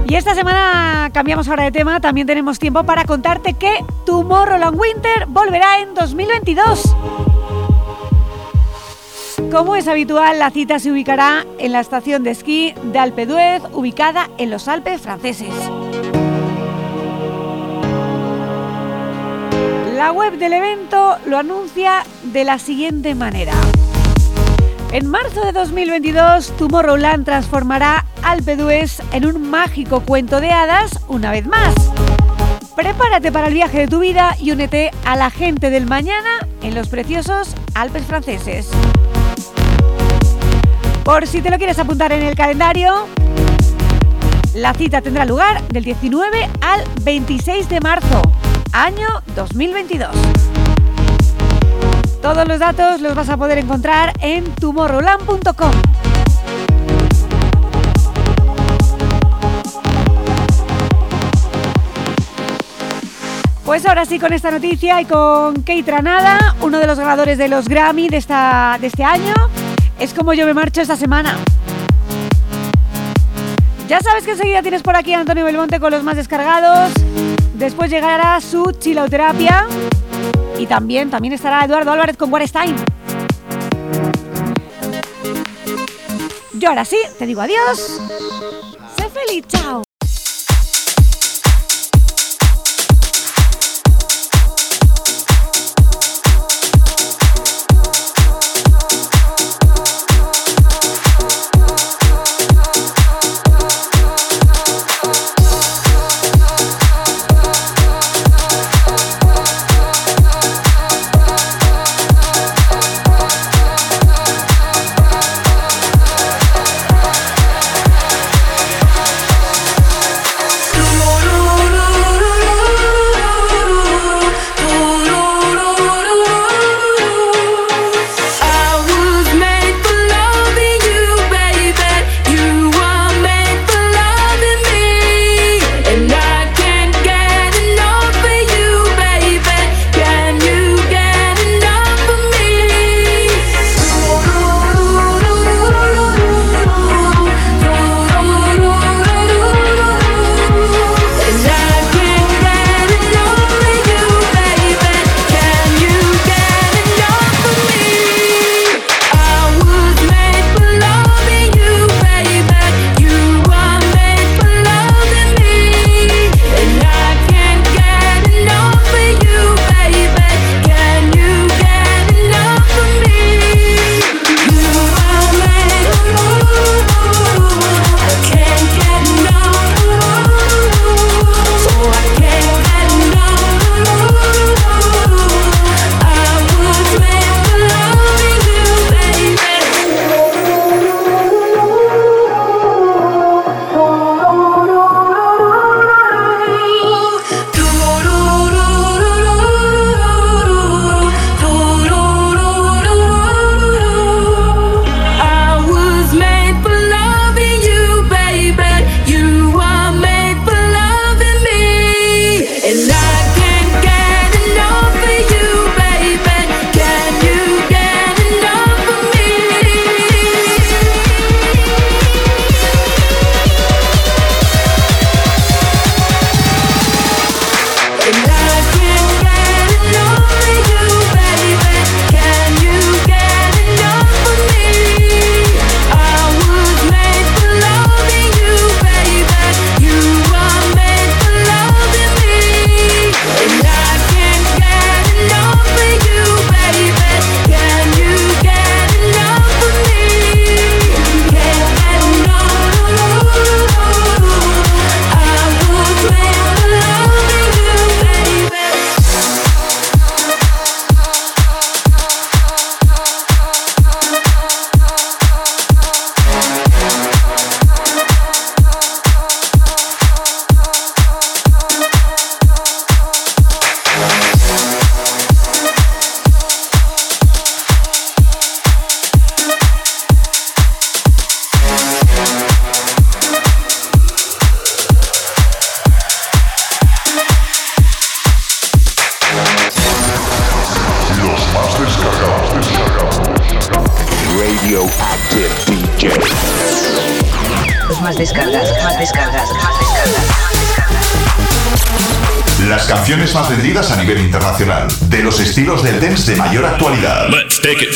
Y 0.08 0.16
esta 0.16 0.36
semana 0.36 1.10
cambiamos 1.14 1.48
ahora 1.48 1.64
de 1.64 1.72
tema, 1.72 2.02
también 2.02 2.28
tenemos 2.28 2.60
tiempo 2.60 2.84
para 2.84 3.06
contarte 3.06 3.54
que 3.54 3.86
Tomorrowland 4.06 4.78
Winter 4.78 5.26
volverá 5.28 5.80
en 5.80 5.94
2022. 5.94 6.96
Como 9.50 9.76
es 9.76 9.88
habitual, 9.88 10.40
la 10.40 10.50
cita 10.50 10.80
se 10.80 10.92
ubicará 10.92 11.46
en 11.60 11.72
la 11.72 11.80
estación 11.80 12.24
de 12.24 12.32
esquí 12.32 12.74
de 12.92 13.00
Alpe 13.00 13.26
d'Huez, 13.26 13.64
ubicada 13.74 14.30
en 14.38 14.50
los 14.50 14.68
Alpes 14.68 15.02
franceses. 15.02 15.54
La 20.02 20.12
web 20.12 20.40
del 20.40 20.54
evento 20.54 21.20
lo 21.28 21.38
anuncia 21.38 22.04
de 22.24 22.44
la 22.44 22.58
siguiente 22.58 23.14
manera. 23.14 23.54
En 24.92 25.06
marzo 25.06 25.46
de 25.46 25.52
2022, 25.52 26.58
Tomorrowland 26.58 27.24
transformará 27.24 28.08
Alpe 28.24 28.58
en 29.12 29.26
un 29.28 29.52
mágico 29.52 30.00
cuento 30.00 30.42
de 30.42 30.50
hadas 30.50 31.00
una 31.08 31.30
vez 31.30 31.46
más. 31.46 31.76
Prepárate 32.76 33.32
para 33.32 33.50
el 33.50 33.54
viaje 33.54 33.82
de 33.82 33.88
tu 33.88 34.00
vida 34.00 34.36
y 34.40 34.50
únete 34.50 34.90
a 35.06 35.16
la 35.16 35.30
gente 35.30 35.70
del 35.70 35.86
mañana 35.86 36.48
en 36.64 36.74
los 36.74 36.90
preciosos 36.90 37.54
Alpes 37.76 38.06
franceses. 38.06 38.72
Por 41.04 41.28
si 41.28 41.44
te 41.44 41.52
lo 41.52 41.60
quieres 41.60 41.78
apuntar 41.78 42.12
en 42.12 42.24
el 42.24 42.34
calendario, 42.34 43.06
la 44.56 44.74
cita 44.74 45.04
tendrá 45.04 45.26
lugar 45.26 45.62
del 45.68 45.84
19 45.84 46.50
al 46.62 46.84
26 47.04 47.70
de 47.70 47.80
marzo, 47.82 48.22
año 48.74 49.08
2022. 49.36 50.10
Todos 52.22 52.48
los 52.48 52.60
datos 52.60 53.02
los 53.02 53.16
vas 53.16 53.30
a 53.30 53.38
poder 53.38 53.58
encontrar 53.58 54.14
en 54.22 54.46
tumorroland.com. 54.56 55.72
Pues 63.66 63.86
ahora 63.86 64.06
sí, 64.06 64.20
con 64.20 64.34
esta 64.34 64.52
noticia 64.52 65.02
y 65.02 65.06
con 65.06 65.56
Kate 65.62 65.84
Tranada, 65.84 66.56
uno 66.62 66.80
de 66.80 66.88
los 66.88 67.00
ganadores 67.00 67.38
de 67.38 67.48
los 67.48 67.68
Grammy 67.68 68.10
de, 68.10 68.18
esta, 68.18 68.78
de 68.80 68.88
este 68.88 69.04
año, 69.04 69.34
es 69.98 70.14
como 70.14 70.34
yo 70.34 70.46
me 70.46 70.54
marcho 70.54 70.82
esta 70.82 70.96
semana. 70.96 71.38
Ya 73.88 74.00
sabes 74.02 74.24
que 74.26 74.32
enseguida 74.32 74.62
tienes 74.62 74.84
por 74.84 74.96
aquí 74.96 75.14
a 75.14 75.20
Antonio 75.20 75.46
Belmonte 75.46 75.80
con 75.80 75.92
los 75.92 76.04
más 76.04 76.16
descargados. 76.16 76.92
Después 77.62 77.92
llegará 77.92 78.42
su 78.42 78.72
chilauterapia. 78.72 79.68
Y 80.58 80.66
también, 80.66 81.12
también 81.12 81.36
estará 81.36 81.64
Eduardo 81.64 81.92
Álvarez 81.92 82.18
con 82.18 82.34
What 82.34 82.42
Time. 82.52 82.76
Yo 86.54 86.70
ahora 86.70 86.86
sí, 86.86 86.98
te 87.20 87.28
digo 87.28 87.40
adiós. 87.40 88.02
Sé 88.98 89.10
feliz, 89.10 89.46
chao. 89.48 89.84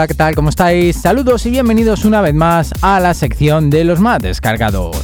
Hola, 0.00 0.08
¿qué 0.08 0.14
tal? 0.14 0.34
¿Cómo 0.34 0.48
estáis? 0.48 0.96
Saludos 0.96 1.44
y 1.44 1.50
bienvenidos 1.50 2.06
una 2.06 2.22
vez 2.22 2.32
más 2.32 2.72
a 2.80 3.00
la 3.00 3.12
sección 3.12 3.68
de 3.68 3.84
los 3.84 4.00
más 4.00 4.18
descargados. 4.18 4.96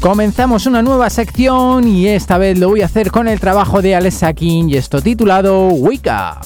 Comenzamos 0.00 0.66
una 0.66 0.82
nueva 0.82 1.08
sección 1.08 1.86
y 1.86 2.08
esta 2.08 2.36
vez 2.36 2.58
lo 2.58 2.70
voy 2.70 2.82
a 2.82 2.86
hacer 2.86 3.12
con 3.12 3.28
el 3.28 3.38
trabajo 3.38 3.80
de 3.80 3.94
Alexa 3.94 4.32
King 4.32 4.70
y 4.70 4.76
esto 4.76 5.00
titulado 5.00 5.68
Wicca. 5.68 6.40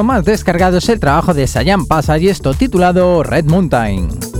Más 0.00 0.24
descargado 0.24 0.78
es 0.78 0.88
el 0.88 0.98
trabajo 0.98 1.34
de 1.34 1.46
Sayan 1.46 1.84
Pasa 1.84 2.16
y 2.16 2.28
esto 2.28 2.54
titulado 2.54 3.22
Red 3.22 3.44
Mountain. 3.44 4.31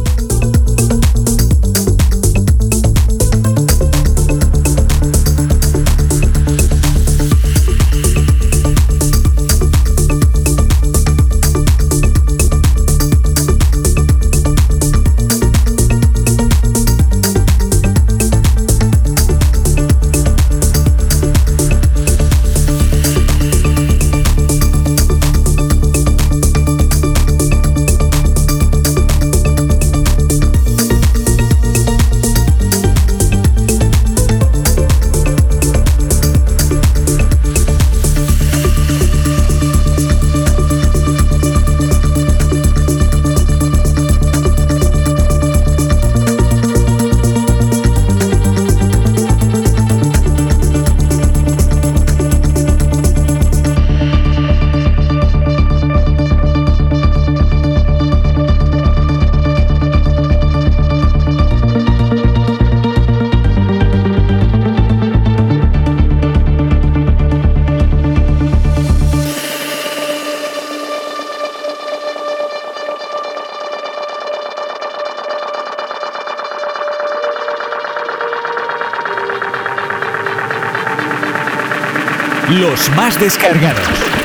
Más 82.91 83.19
descargados. 83.19 84.22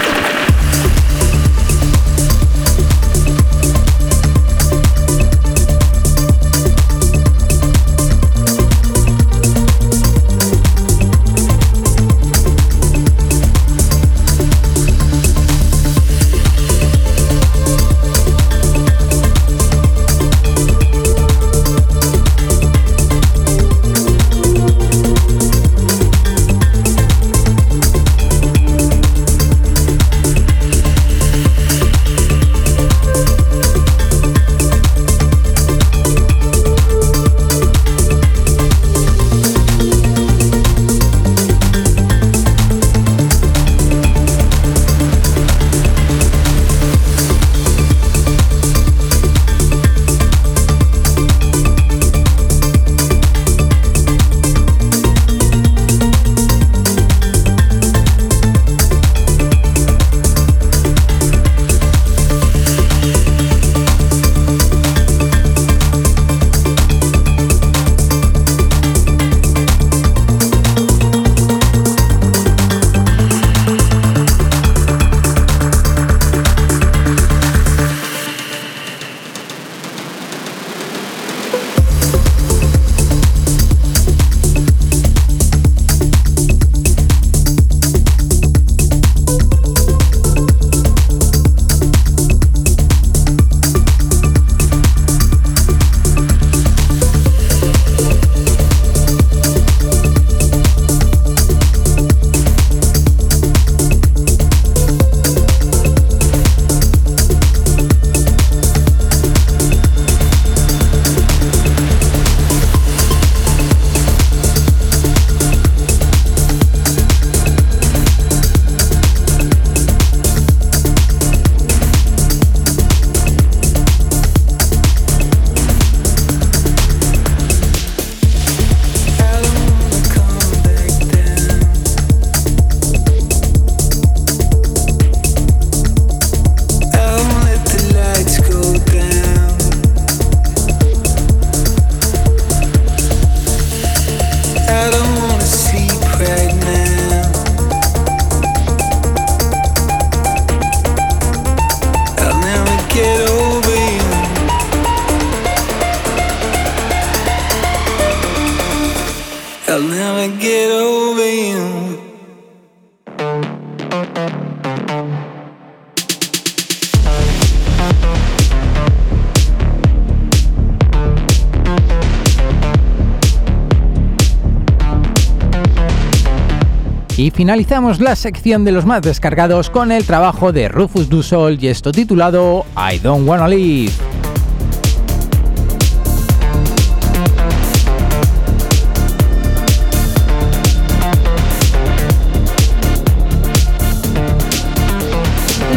Finalizamos 177.38 178.00
la 178.00 178.16
sección 178.16 178.66
de 178.66 178.72
los 178.72 178.88
más 178.88 179.04
descargados 179.04 179.70
con 179.70 179.92
el 179.92 180.06
trabajo 180.06 180.52
de 180.52 180.70
Rufus 180.70 181.08
Du 181.08 181.22
Sol 181.22 181.60
y 181.62 181.68
esto 181.68 181.92
titulado 181.92 182.66
I 182.76 182.98
Don't 182.98 183.30
Wanna 183.30 183.48
Leave. 183.48 183.92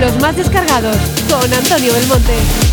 Los 0.00 0.18
más 0.18 0.34
descargados 0.34 0.96
con 1.28 1.52
Antonio 1.52 1.92
Belmonte. 1.92 2.69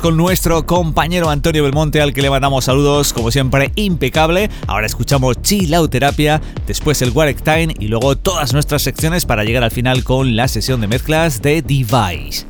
Con 0.00 0.16
nuestro 0.16 0.64
compañero 0.64 1.28
Antonio 1.28 1.64
Belmonte, 1.64 2.00
al 2.00 2.14
que 2.14 2.22
le 2.22 2.30
mandamos 2.30 2.64
saludos, 2.64 3.12
como 3.12 3.30
siempre, 3.30 3.72
impecable. 3.74 4.48
Ahora 4.66 4.86
escuchamos 4.86 5.42
Chill 5.42 5.74
Out 5.74 5.90
Terapia, 5.90 6.40
después 6.66 7.02
el 7.02 7.10
Warek 7.10 7.42
Time 7.42 7.74
y 7.78 7.88
luego 7.88 8.16
todas 8.16 8.52
nuestras 8.52 8.82
secciones 8.82 9.26
para 9.26 9.44
llegar 9.44 9.64
al 9.64 9.70
final 9.70 10.04
con 10.04 10.36
la 10.36 10.48
sesión 10.48 10.80
de 10.80 10.86
mezclas 10.86 11.42
de 11.42 11.62
Device. 11.62 12.46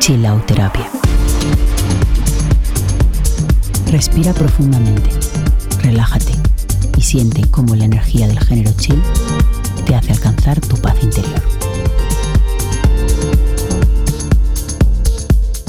Chill 0.00 0.26
Out 0.26 0.46
Terapia. 0.46 0.86
Respira 3.90 4.32
profundamente, 4.34 5.10
relájate 5.82 6.32
y 6.96 7.00
siente 7.00 7.42
cómo 7.50 7.74
la 7.74 7.86
energía 7.86 8.28
del 8.28 8.38
género 8.40 8.72
chill 8.76 9.02
te 9.86 9.94
hace 9.94 10.12
alcanzar 10.12 10.29
tu 10.58 10.76
paz 10.76 10.94
interior. 11.02 11.42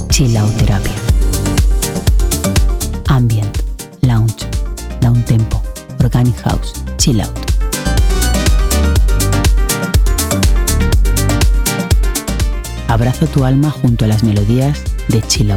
Chill 0.10 0.36
Out 0.38 0.56
Terapia. 0.58 0.94
Ambient, 3.10 3.58
lounge, 4.02 4.48
down 5.02 5.24
tempo, 5.26 5.62
organic 6.02 6.36
house, 6.46 6.74
chill 6.98 7.22
out. 7.22 7.38
Abrazo 12.88 13.28
tu 13.28 13.44
alma 13.46 13.70
junto 13.70 14.06
a 14.06 14.08
las 14.08 14.24
melodías 14.24 14.82
de 15.08 15.22
Chill 15.28 15.52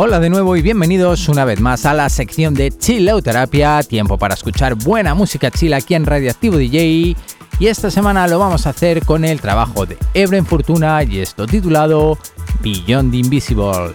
Hola 0.00 0.20
de 0.20 0.30
nuevo 0.30 0.56
y 0.56 0.62
bienvenidos 0.62 1.28
una 1.28 1.44
vez 1.44 1.60
más 1.60 1.84
a 1.84 1.92
la 1.92 2.08
sección 2.08 2.54
de 2.54 2.70
Chill 2.70 3.08
Out 3.08 3.24
Terapia, 3.24 3.82
tiempo 3.82 4.16
para 4.16 4.34
escuchar 4.34 4.76
buena 4.76 5.12
música 5.12 5.50
chill 5.50 5.74
aquí 5.74 5.96
en 5.96 6.06
Radioactivo 6.06 6.56
DJ. 6.56 7.16
Y 7.58 7.66
esta 7.66 7.90
semana 7.90 8.28
lo 8.28 8.38
vamos 8.38 8.68
a 8.68 8.70
hacer 8.70 9.04
con 9.04 9.24
el 9.24 9.40
trabajo 9.40 9.86
de 9.86 9.98
Ebren 10.14 10.46
Fortuna 10.46 11.02
y 11.02 11.18
esto 11.18 11.48
titulado 11.48 12.16
Beyond 12.60 13.12
Invisible. 13.12 13.92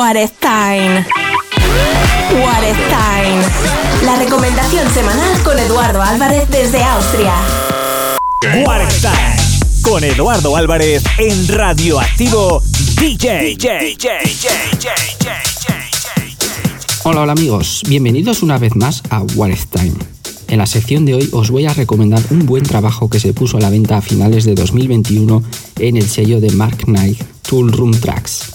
What 0.00 0.16
is 0.16 0.32
time? 0.40 1.04
What 2.40 2.62
is 2.62 2.78
time? 2.88 3.42
La 4.06 4.16
recomendación 4.16 4.90
semanal 4.94 5.42
con 5.42 5.58
Eduardo 5.58 6.00
Álvarez 6.00 6.48
desde 6.48 6.82
Austria. 6.82 7.34
What 8.64 8.88
is 8.88 9.02
time? 9.02 9.82
Con 9.82 10.02
Eduardo 10.02 10.56
Álvarez 10.56 11.02
en 11.18 11.46
Radioactivo 11.48 12.62
DJ. 12.98 13.56
DJ, 13.58 13.98
Hola, 17.04 17.20
hola 17.20 17.32
amigos, 17.32 17.82
bienvenidos 17.86 18.42
una 18.42 18.56
vez 18.56 18.74
más 18.76 19.02
a 19.10 19.20
What 19.34 19.50
is 19.50 19.66
Time. 19.66 19.92
En 20.48 20.60
la 20.60 20.66
sección 20.66 21.04
de 21.04 21.12
hoy 21.12 21.28
os 21.32 21.50
voy 21.50 21.66
a 21.66 21.74
recomendar 21.74 22.22
un 22.30 22.46
buen 22.46 22.62
trabajo 22.62 23.10
que 23.10 23.20
se 23.20 23.34
puso 23.34 23.58
a 23.58 23.60
la 23.60 23.68
venta 23.68 23.98
a 23.98 24.00
finales 24.00 24.44
de 24.46 24.54
2021 24.54 25.42
en 25.78 25.98
el 25.98 26.08
sello 26.08 26.40
de 26.40 26.52
Mark 26.52 26.86
Knight 26.86 27.22
Tool 27.42 27.70
Room 27.70 27.92
Tracks. 28.00 28.49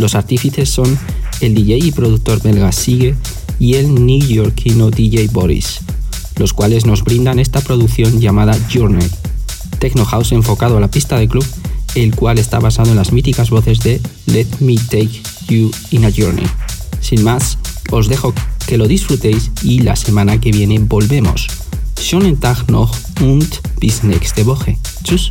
Los 0.00 0.14
artífices 0.14 0.70
son 0.70 0.98
el 1.42 1.54
DJ 1.54 1.76
y 1.76 1.92
productor 1.92 2.40
belga 2.40 2.72
Sigue 2.72 3.16
y 3.58 3.74
el 3.74 4.06
neoyorquino 4.06 4.90
DJ 4.90 5.28
Boris, 5.30 5.80
los 6.36 6.54
cuales 6.54 6.86
nos 6.86 7.04
brindan 7.04 7.38
esta 7.38 7.60
producción 7.60 8.18
llamada 8.18 8.56
Journey, 8.72 9.06
techno 9.78 10.06
house 10.06 10.32
enfocado 10.32 10.78
a 10.78 10.80
la 10.80 10.90
pista 10.90 11.18
de 11.18 11.28
club, 11.28 11.44
el 11.96 12.14
cual 12.14 12.38
está 12.38 12.58
basado 12.60 12.88
en 12.88 12.96
las 12.96 13.12
míticas 13.12 13.50
voces 13.50 13.80
de 13.80 14.00
Let 14.24 14.46
Me 14.60 14.76
Take 14.76 15.20
You 15.48 15.70
in 15.90 16.06
a 16.06 16.10
Journey. 16.10 16.46
Sin 17.02 17.22
más, 17.22 17.58
os 17.90 18.08
dejo 18.08 18.32
que 18.66 18.78
lo 18.78 18.88
disfrutéis 18.88 19.50
y 19.62 19.80
la 19.80 19.96
semana 19.96 20.40
que 20.40 20.50
viene 20.50 20.78
volvemos. 20.78 21.46
Schönen 22.00 22.40
Tag 22.40 22.70
noch 22.70 22.96
und 23.20 23.60
bis 23.78 24.02
nächste 24.02 24.46
Woche. 24.46 24.78
Tschüss. 25.04 25.30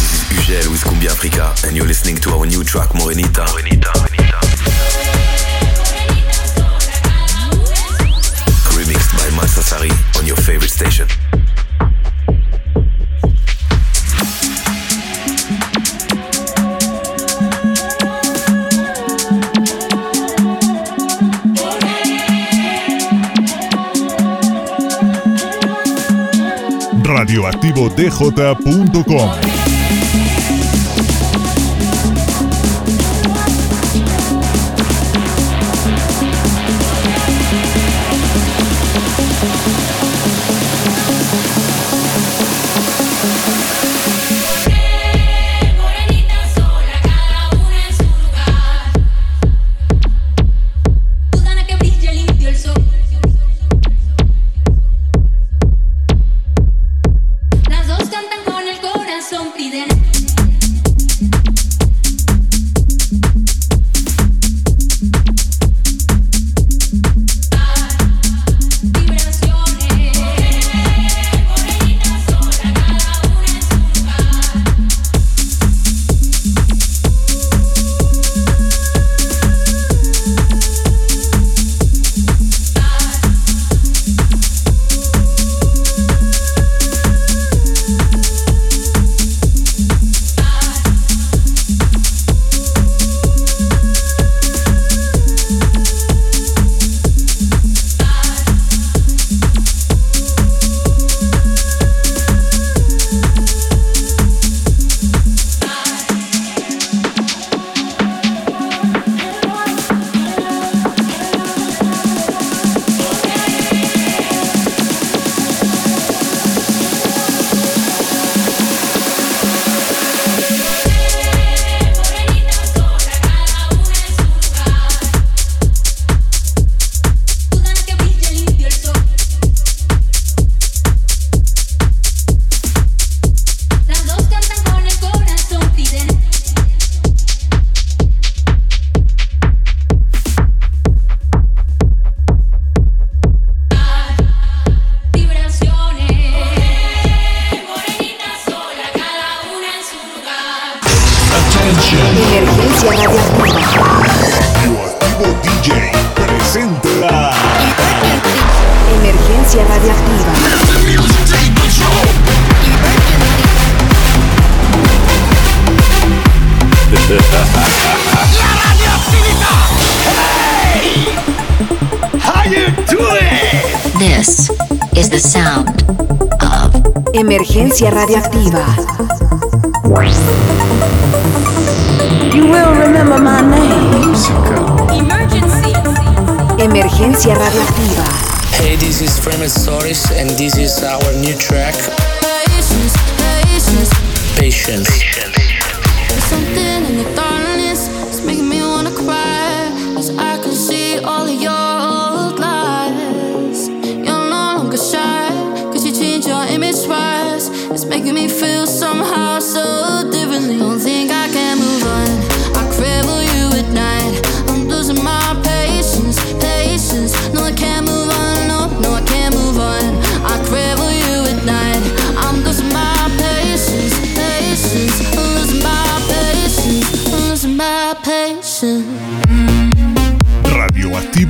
Daniel 0.61 0.73
with 0.73 0.83
Kumbi 0.83 1.07
Africa, 1.07 1.55
and 1.65 1.75
you're 1.75 1.87
listening 1.87 2.17
to 2.17 2.29
our 2.31 2.45
new 2.45 2.63
track 2.63 2.89
Morenita. 2.89 3.45
Morenita. 3.47 3.91
Remixed 8.77 9.11
by 9.17 9.27
Malsasari 9.37 9.91
on 10.19 10.27
your 10.27 10.37
favorite 10.37 10.69
station. 10.69 11.07
radioactivodj.com 27.03 29.60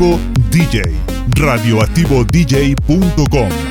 Radioactivo 0.01 0.17
DJ, 0.49 0.81
radioactivodj.com. 1.37 3.70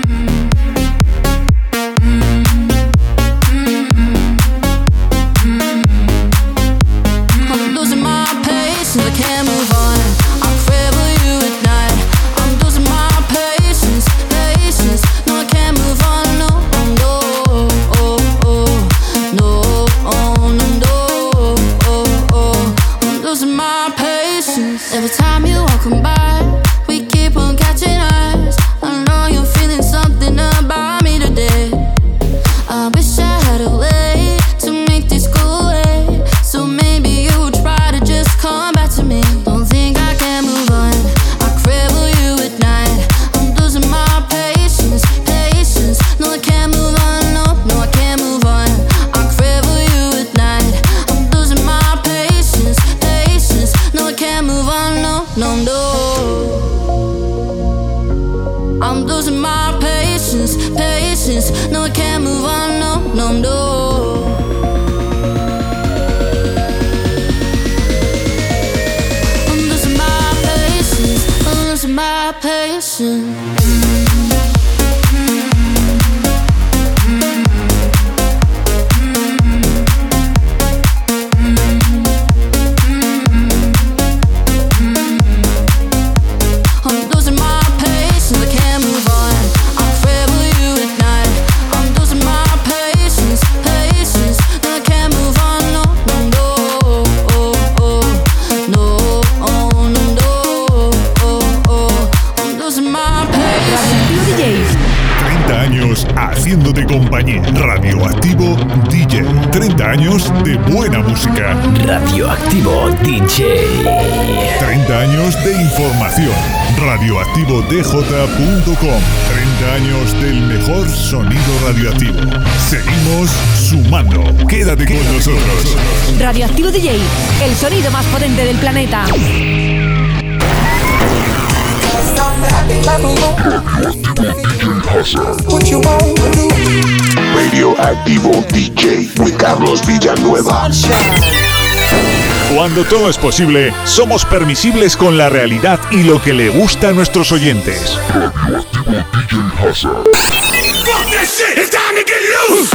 todo 142.90 143.08
es 143.08 143.18
posible, 143.18 143.72
somos 143.84 144.24
permisibles 144.24 144.96
con 144.96 145.16
la 145.16 145.28
realidad 145.28 145.78
y 145.92 146.02
lo 146.02 146.20
que 146.20 146.32
le 146.32 146.48
gusta 146.48 146.88
a 146.88 146.92
nuestros 146.92 147.30
oyentes. 147.30 147.96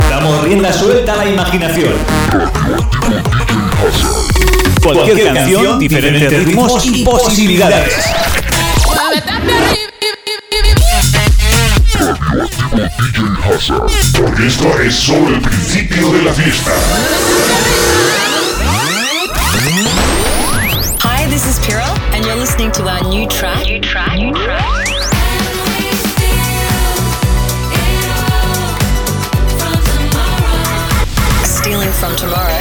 Damos 0.10 0.44
rienda 0.46 0.72
suelta 0.72 1.14
a 1.14 1.16
la 1.18 1.26
imaginación. 1.26 1.94
Cualquier 4.82 5.34
canción, 5.34 5.80
diferentes 5.80 6.46
ritmos 6.46 6.86
y 6.86 7.04
posibilidades. 7.04 7.94
Porque 14.18 14.48
esto 14.48 14.80
es 14.80 14.96
solo 14.96 15.28
el 15.36 15.42
principio 15.42 16.14
de 16.14 16.24
la 16.24 16.34
fiesta. 16.34 16.72
this 21.36 21.60
is 21.60 21.66
Pyrrha, 21.68 21.84
and 22.14 22.26
you're 22.26 22.38
listening 22.38 22.72
to 22.72 22.88
our 22.88 23.04
new 23.10 23.28
track. 23.28 23.66
New 23.66 23.82
track. 23.82 24.18
New 24.18 24.34
track. 24.34 24.88
Stealing 31.44 31.92
from 31.92 32.16
tomorrow. 32.16 32.55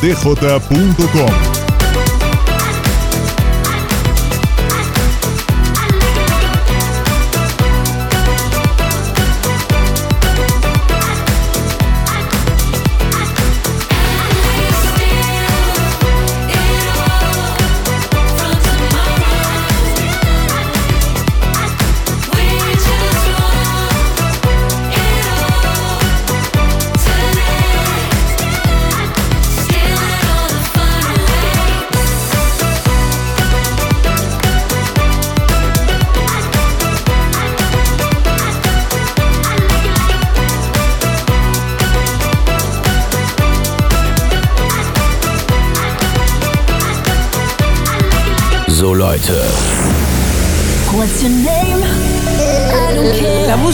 dj.com. 0.00 1.67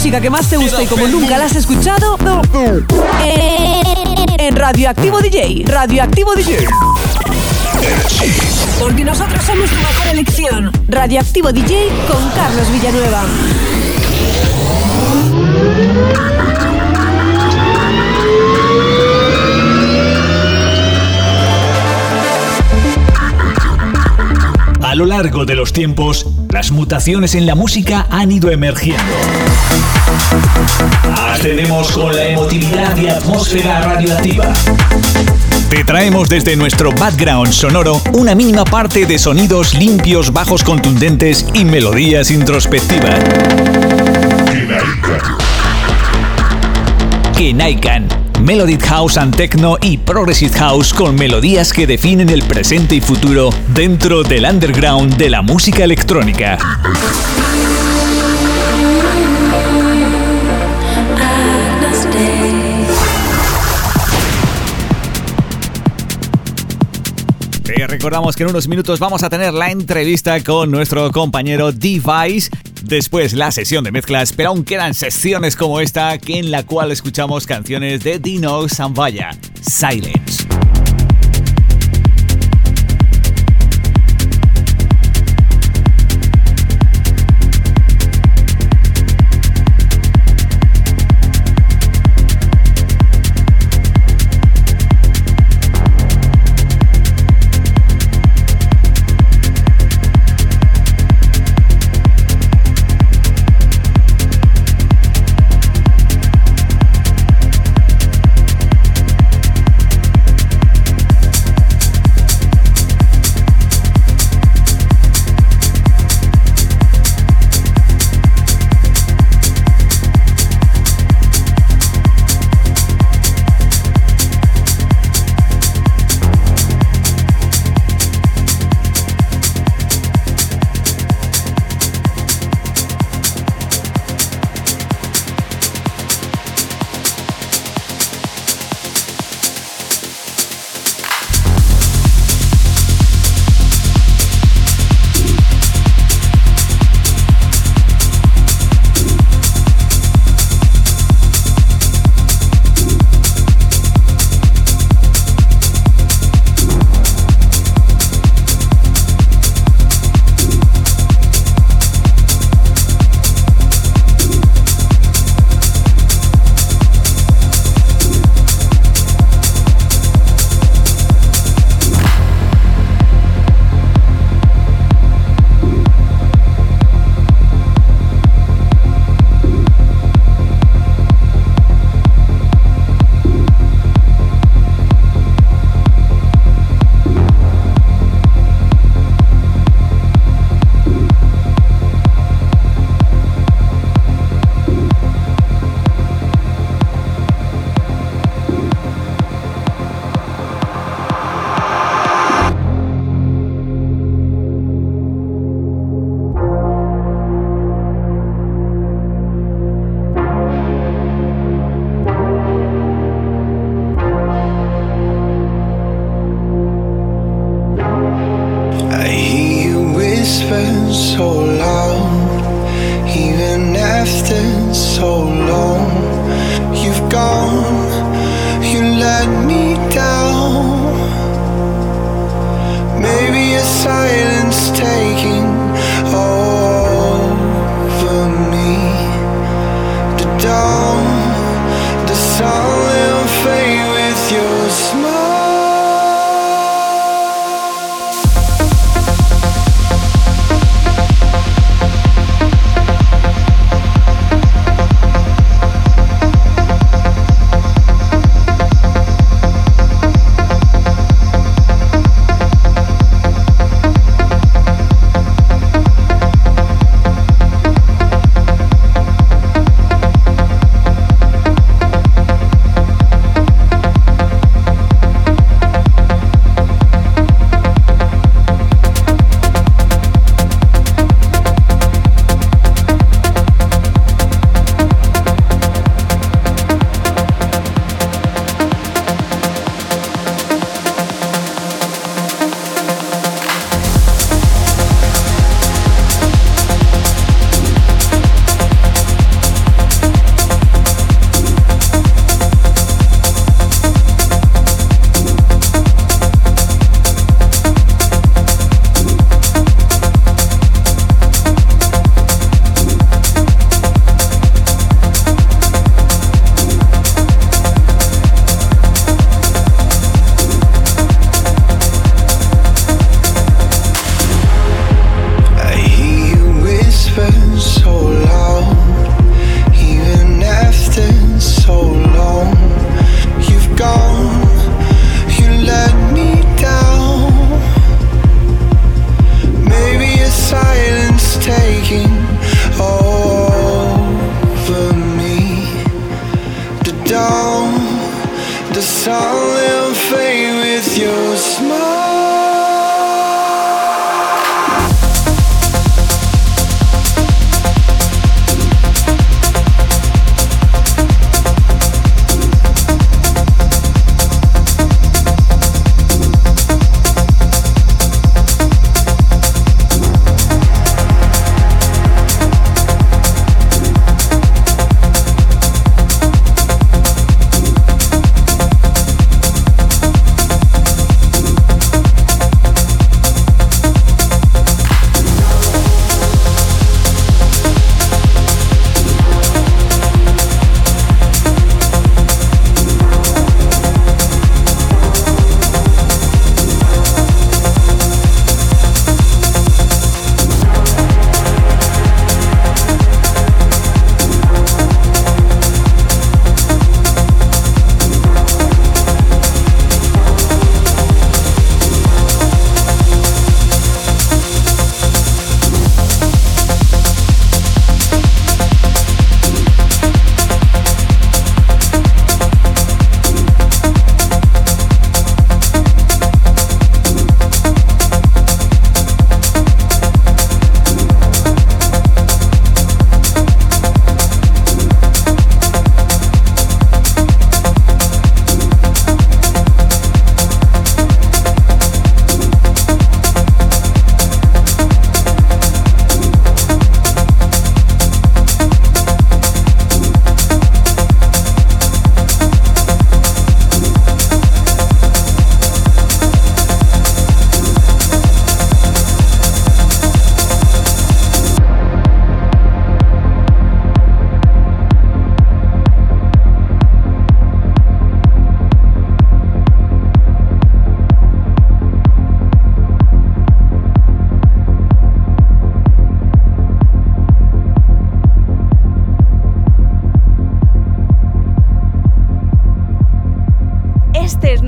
música 0.05 0.21
que 0.21 0.29
más 0.29 0.51
te 0.51 0.59
gusta 0.59 0.83
y 0.83 0.87
como 0.87 1.09
nunca 1.09 1.39
la 1.39 1.47
has 1.47 1.57
escuchado 1.57 2.19
en 4.37 4.55
Radioactivo 4.55 5.19
DJ. 5.23 5.65
Radioactivo 5.65 6.35
DJ. 6.35 6.67
Porque 8.79 9.03
nosotros 9.03 9.43
somos 9.47 9.71
tu 9.71 9.77
mejor 9.77 10.07
elección. 10.09 10.71
Radioactivo 10.89 11.53
DJ 11.53 11.89
con 12.07 12.29
Carlos 12.33 12.71
Villanueva. 12.71 13.25
A 24.95 24.97
lo 24.97 25.07
largo 25.07 25.45
de 25.45 25.57
los 25.57 25.73
tiempos, 25.73 26.25
las 26.51 26.71
mutaciones 26.71 27.35
en 27.35 27.47
la 27.47 27.57
música 27.57 28.07
han 28.11 28.31
ido 28.31 28.53
emergiendo. 28.53 29.03
Ascendemos 31.17 31.91
con 31.91 32.15
la 32.15 32.29
emotividad 32.29 32.97
y 32.97 33.09
atmósfera 33.09 33.81
radioactiva. 33.81 34.53
Te 35.69 35.83
traemos 35.83 36.29
desde 36.29 36.55
nuestro 36.55 36.93
background 36.93 37.51
sonoro 37.51 38.01
una 38.13 38.37
mínima 38.37 38.65
parte 38.65 39.05
de 39.05 39.19
sonidos 39.19 39.75
limpios, 39.75 40.33
bajos 40.33 40.63
contundentes 40.63 41.45
y 41.55 41.65
melodías 41.65 42.31
introspectivas. 42.31 43.19
Kenaikan, 47.37 48.07
Melodic 48.45 48.85
House 48.85 49.17
and 49.17 49.35
Techno 49.35 49.79
y 49.81 49.97
Progressive 49.97 50.53
House 50.59 50.93
con 50.93 51.15
melodías 51.15 51.73
que 51.73 51.87
definen 51.87 52.29
el 52.29 52.43
presente 52.43 52.95
y 52.95 53.01
futuro 53.01 53.49
dentro 53.69 54.23
del 54.23 54.45
underground 54.45 55.17
de 55.17 55.31
la 55.31 55.41
música 55.41 55.83
electrónica. 55.83 56.59
Recordamos 67.89 68.37
que 68.37 68.43
en 68.43 68.51
unos 68.51 68.69
minutos 68.69 69.01
vamos 69.01 69.23
a 69.23 69.31
tener 69.31 69.55
la 69.55 69.71
entrevista 69.71 70.39
con 70.45 70.71
nuestro 70.71 71.11
compañero 71.13 71.73
Device. 71.73 72.51
Después 72.85 73.33
la 73.33 73.51
sesión 73.51 73.83
de 73.83 73.93
mezclas, 73.93 74.35
pero 74.35 74.51
aún 74.51 74.63
quedan 74.63 74.93
secciones 74.93 75.57
como 75.57 75.81
esta, 75.81 76.19
que 76.19 76.39
en 76.39 76.51
la 76.51 76.65
cual 76.65 76.93
escuchamos 76.93 77.47
canciones 77.47 78.05
de 78.05 78.19
Dino 78.19 78.69
Zambaya, 78.69 79.31
Silence. 79.63 80.44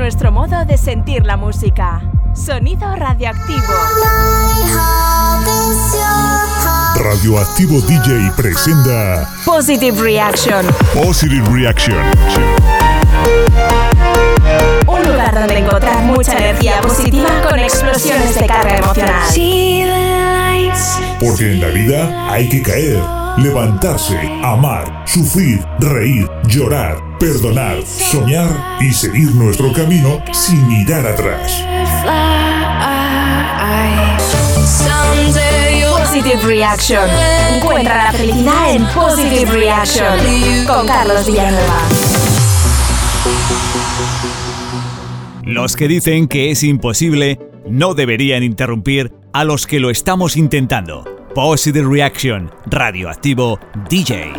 Nuestro 0.07 0.31
modo 0.31 0.65
de 0.65 0.79
sentir 0.79 1.27
la 1.27 1.37
música. 1.37 2.01
Sonido 2.33 2.95
radioactivo. 2.95 3.75
Radioactivo 6.95 7.81
DJ 7.81 8.31
presenta 8.37 9.29
Positive 9.45 10.01
Reaction. 10.01 10.65
Positive 10.95 11.45
Reaction. 11.51 11.97
Un 14.87 15.03
lugar 15.03 15.35
donde 15.35 15.59
encontrar 15.59 16.05
mucha 16.05 16.39
energía 16.39 16.81
positiva 16.83 17.29
con 17.43 17.59
explosiones 17.59 18.39
de 18.39 18.47
carga 18.47 18.77
emocional. 18.77 19.25
Porque 21.19 21.51
en 21.51 21.61
la 21.61 21.69
vida 21.69 22.33
hay 22.33 22.49
que 22.49 22.63
caer, 22.63 23.03
levantarse, 23.39 24.17
amar, 24.45 25.03
sufrir, 25.05 25.67
reír, 25.81 26.31
llorar, 26.47 27.19
perdonar, 27.19 27.83
soñar 27.85 28.79
y 28.81 28.93
seguir 28.93 29.35
nuestro 29.35 29.73
camino 29.73 30.23
sin 30.33 30.67
mirar 30.69 31.07
atrás. 31.07 31.63
Positive 35.99 36.43
Reaction. 36.47 37.09
Encuentra 37.55 38.05
la 38.05 38.13
felicidad 38.13 38.75
en 38.75 38.87
Positive 38.87 39.51
Reaction. 39.51 40.67
Con 40.67 40.87
Carlos 40.87 41.27
Villanueva. 41.27 41.79
Los 45.45 45.77
que 45.77 45.89
dicen 45.89 46.27
que 46.27 46.51
es 46.51 46.63
imposible 46.63 47.39
no 47.69 47.95
deberían 47.95 48.43
interrumpir 48.43 49.13
a 49.33 49.45
los 49.45 49.67
que 49.67 49.79
lo 49.79 49.91
estamos 49.91 50.37
intentando. 50.37 51.05
Positive 51.35 51.87
Reaction, 51.89 52.51
radioactivo 52.67 53.61
DJ. 53.91 54.33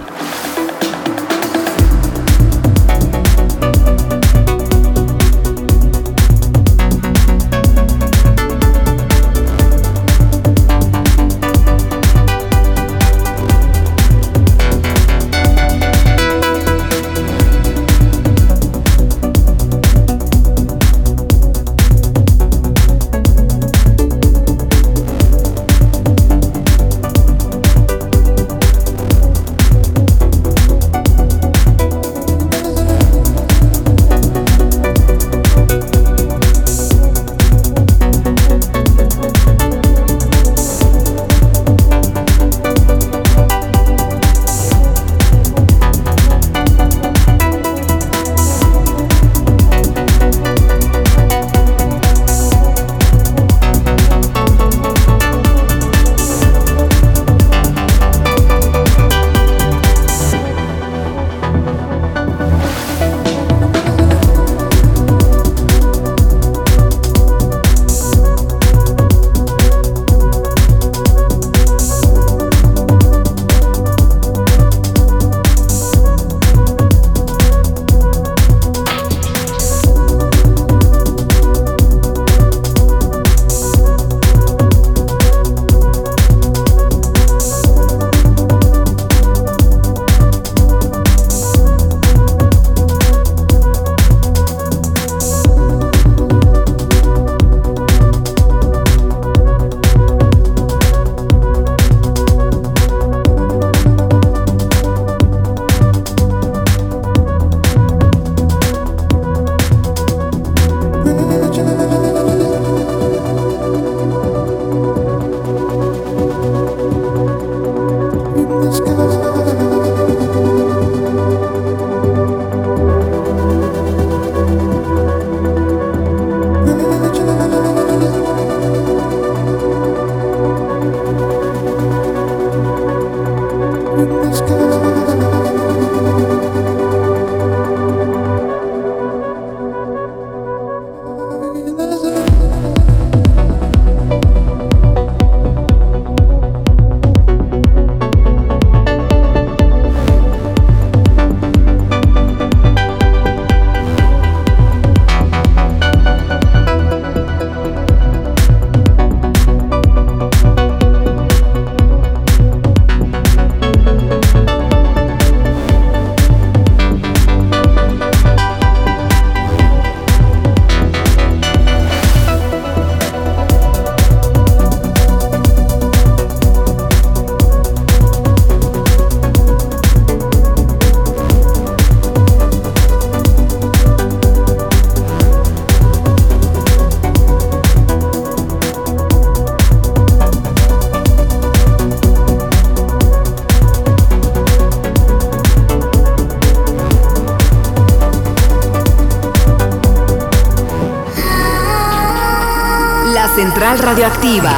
Radioactiva. 204.27 204.51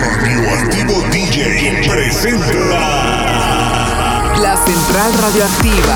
Radioactivo 0.00 1.02
DJ 1.10 1.86
presenta. 1.86 2.56
La 4.40 4.56
Central 4.56 5.12
Radioactiva. 5.20 5.94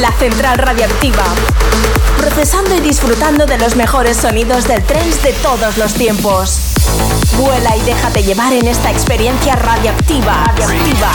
La 0.00 0.10
Central 0.18 0.58
Radioactiva. 0.58 1.22
Procesando 2.18 2.74
y 2.74 2.80
disfrutando 2.80 3.46
de 3.46 3.58
los 3.58 3.76
mejores 3.76 4.16
sonidos 4.16 4.66
del 4.66 4.82
trance 4.82 5.22
de 5.22 5.32
todos 5.34 5.78
los 5.78 5.94
tiempos. 5.94 6.58
Vuela 7.36 7.76
y 7.76 7.82
déjate 7.82 8.24
llevar 8.24 8.52
en 8.52 8.66
esta 8.66 8.90
experiencia 8.90 9.54
radioactiva. 9.54 10.42
Radioactiva. 10.56 11.12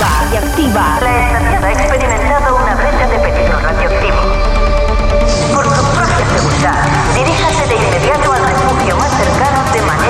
Radioactiva. 0.00 0.98
Radioactiva. 0.98 0.98
La 1.02 1.24
estación 1.24 1.64
ha 1.64 1.72
experimentado 1.72 2.56
una 2.56 2.74
brecha 2.74 3.06
de 3.06 3.18
peligro 3.20 3.60
radioactivo. 3.60 4.18
Por 5.54 5.64
su 5.66 5.82
propia 5.84 6.26
seguridad, 6.36 6.84
diríjase 7.14 7.66
de 7.68 7.76
inmediato 7.76 8.32
al 8.32 8.44
refugio 8.44 8.96
más 8.96 9.10
cercano 9.16 9.59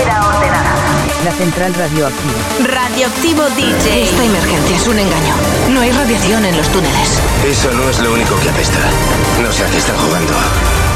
ordenada. 0.09 0.75
La 1.25 1.33
central 1.33 1.75
radioactiva. 1.75 2.39
Radioactivo 2.65 3.43
DJ. 3.51 4.05
Esta 4.05 4.25
emergencia 4.25 4.77
es 4.77 4.87
un 4.87 4.99
engaño. 4.99 5.35
No 5.71 5.81
hay 5.81 5.93
radiación 5.93 6.45
en 6.45 6.57
los 6.57 6.69
túneles. 6.69 7.21
Eso 7.45 7.71
no 7.73 7.89
es 7.89 7.99
lo 8.01 8.13
único 8.13 8.39
que 8.41 8.49
apesta. 8.49 8.79
No 9.43 9.53
sé 9.53 9.65
a 9.65 9.69
qué 9.69 9.79
están 9.79 9.97
jugando. 9.99 10.33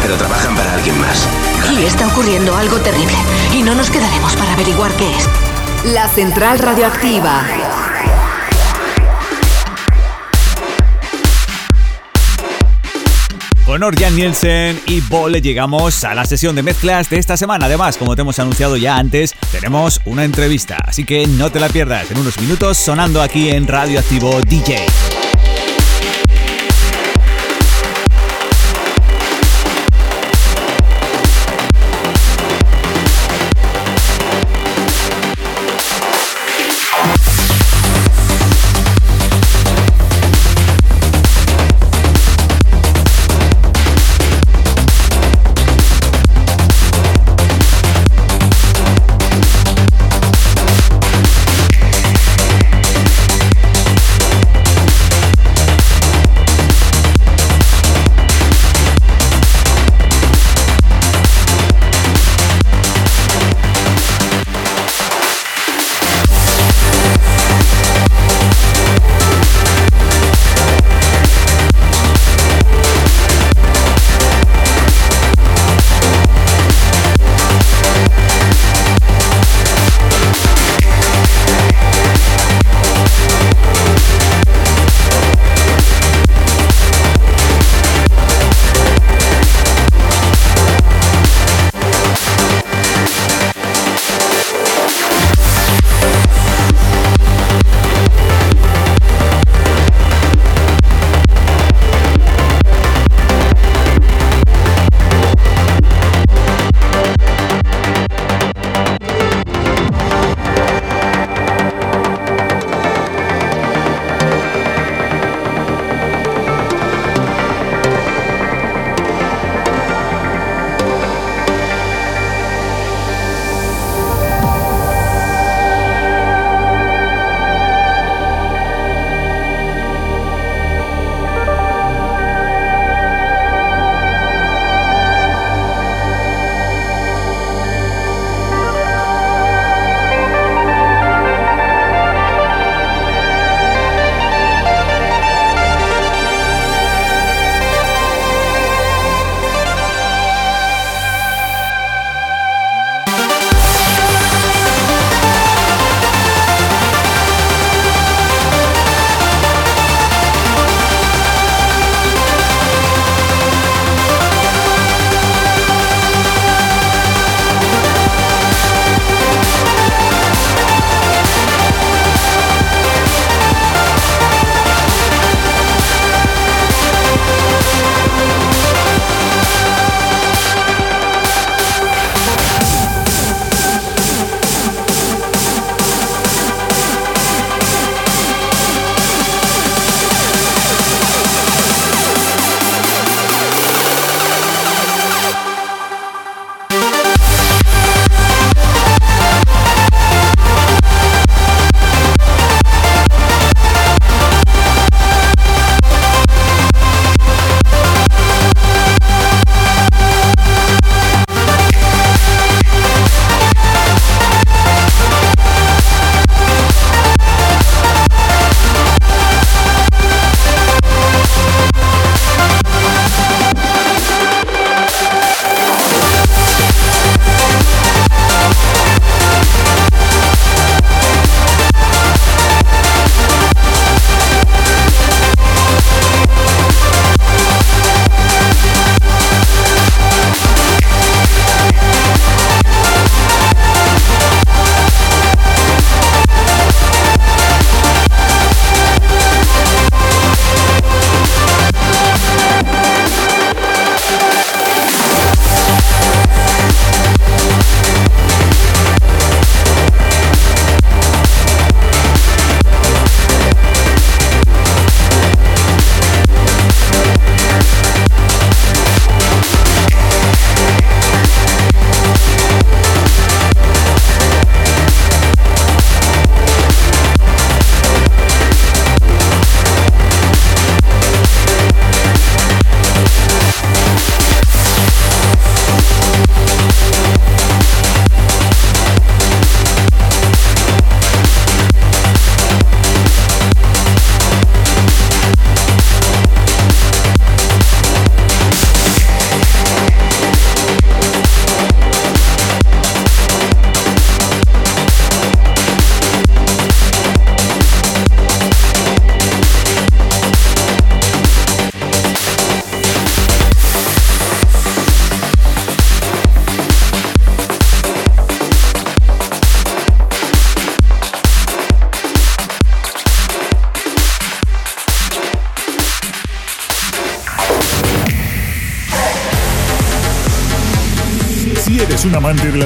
pero 0.02 0.16
trabajan 0.16 0.54
para 0.54 0.74
alguien 0.74 0.98
más. 1.00 1.28
Y 1.70 1.84
está 1.84 2.06
ocurriendo 2.06 2.56
algo 2.56 2.78
terrible. 2.78 3.16
Y 3.52 3.62
no 3.62 3.74
nos 3.74 3.90
quedaremos 3.90 4.34
para 4.36 4.52
averiguar 4.52 4.92
qué 4.92 5.16
es. 5.16 5.28
La 5.84 6.08
Central 6.08 6.58
Radioactiva. 6.58 7.42
Con 13.74 13.82
Orjan 13.82 14.14
Nielsen 14.14 14.80
y 14.86 15.00
Bole 15.00 15.42
llegamos 15.42 16.04
a 16.04 16.14
la 16.14 16.24
sesión 16.26 16.54
de 16.54 16.62
mezclas 16.62 17.10
de 17.10 17.18
esta 17.18 17.36
semana. 17.36 17.66
Además, 17.66 17.96
como 17.96 18.14
te 18.14 18.22
hemos 18.22 18.38
anunciado 18.38 18.76
ya 18.76 18.96
antes, 18.96 19.34
tenemos 19.50 20.00
una 20.04 20.22
entrevista, 20.22 20.76
así 20.76 21.02
que 21.02 21.26
no 21.26 21.50
te 21.50 21.58
la 21.58 21.68
pierdas 21.68 22.08
en 22.08 22.18
unos 22.18 22.40
minutos 22.40 22.78
sonando 22.78 23.20
aquí 23.20 23.50
en 23.50 23.66
Radioactivo 23.66 24.40
DJ. 24.42 24.86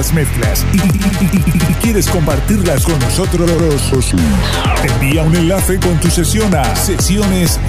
Las 0.09 0.13
mezclas 0.13 0.65
y, 0.73 1.73
quieres 1.81 2.07
compartirlas 2.09 2.83
con 2.83 2.99
nosotros, 2.99 3.49
envía 4.83 5.23
un 5.23 5.35
enlace 5.35 5.79
con 5.79 5.99
tu 5.99 6.09
sesión 6.09 6.53
a 6.55 6.75
sesiones 6.75 7.59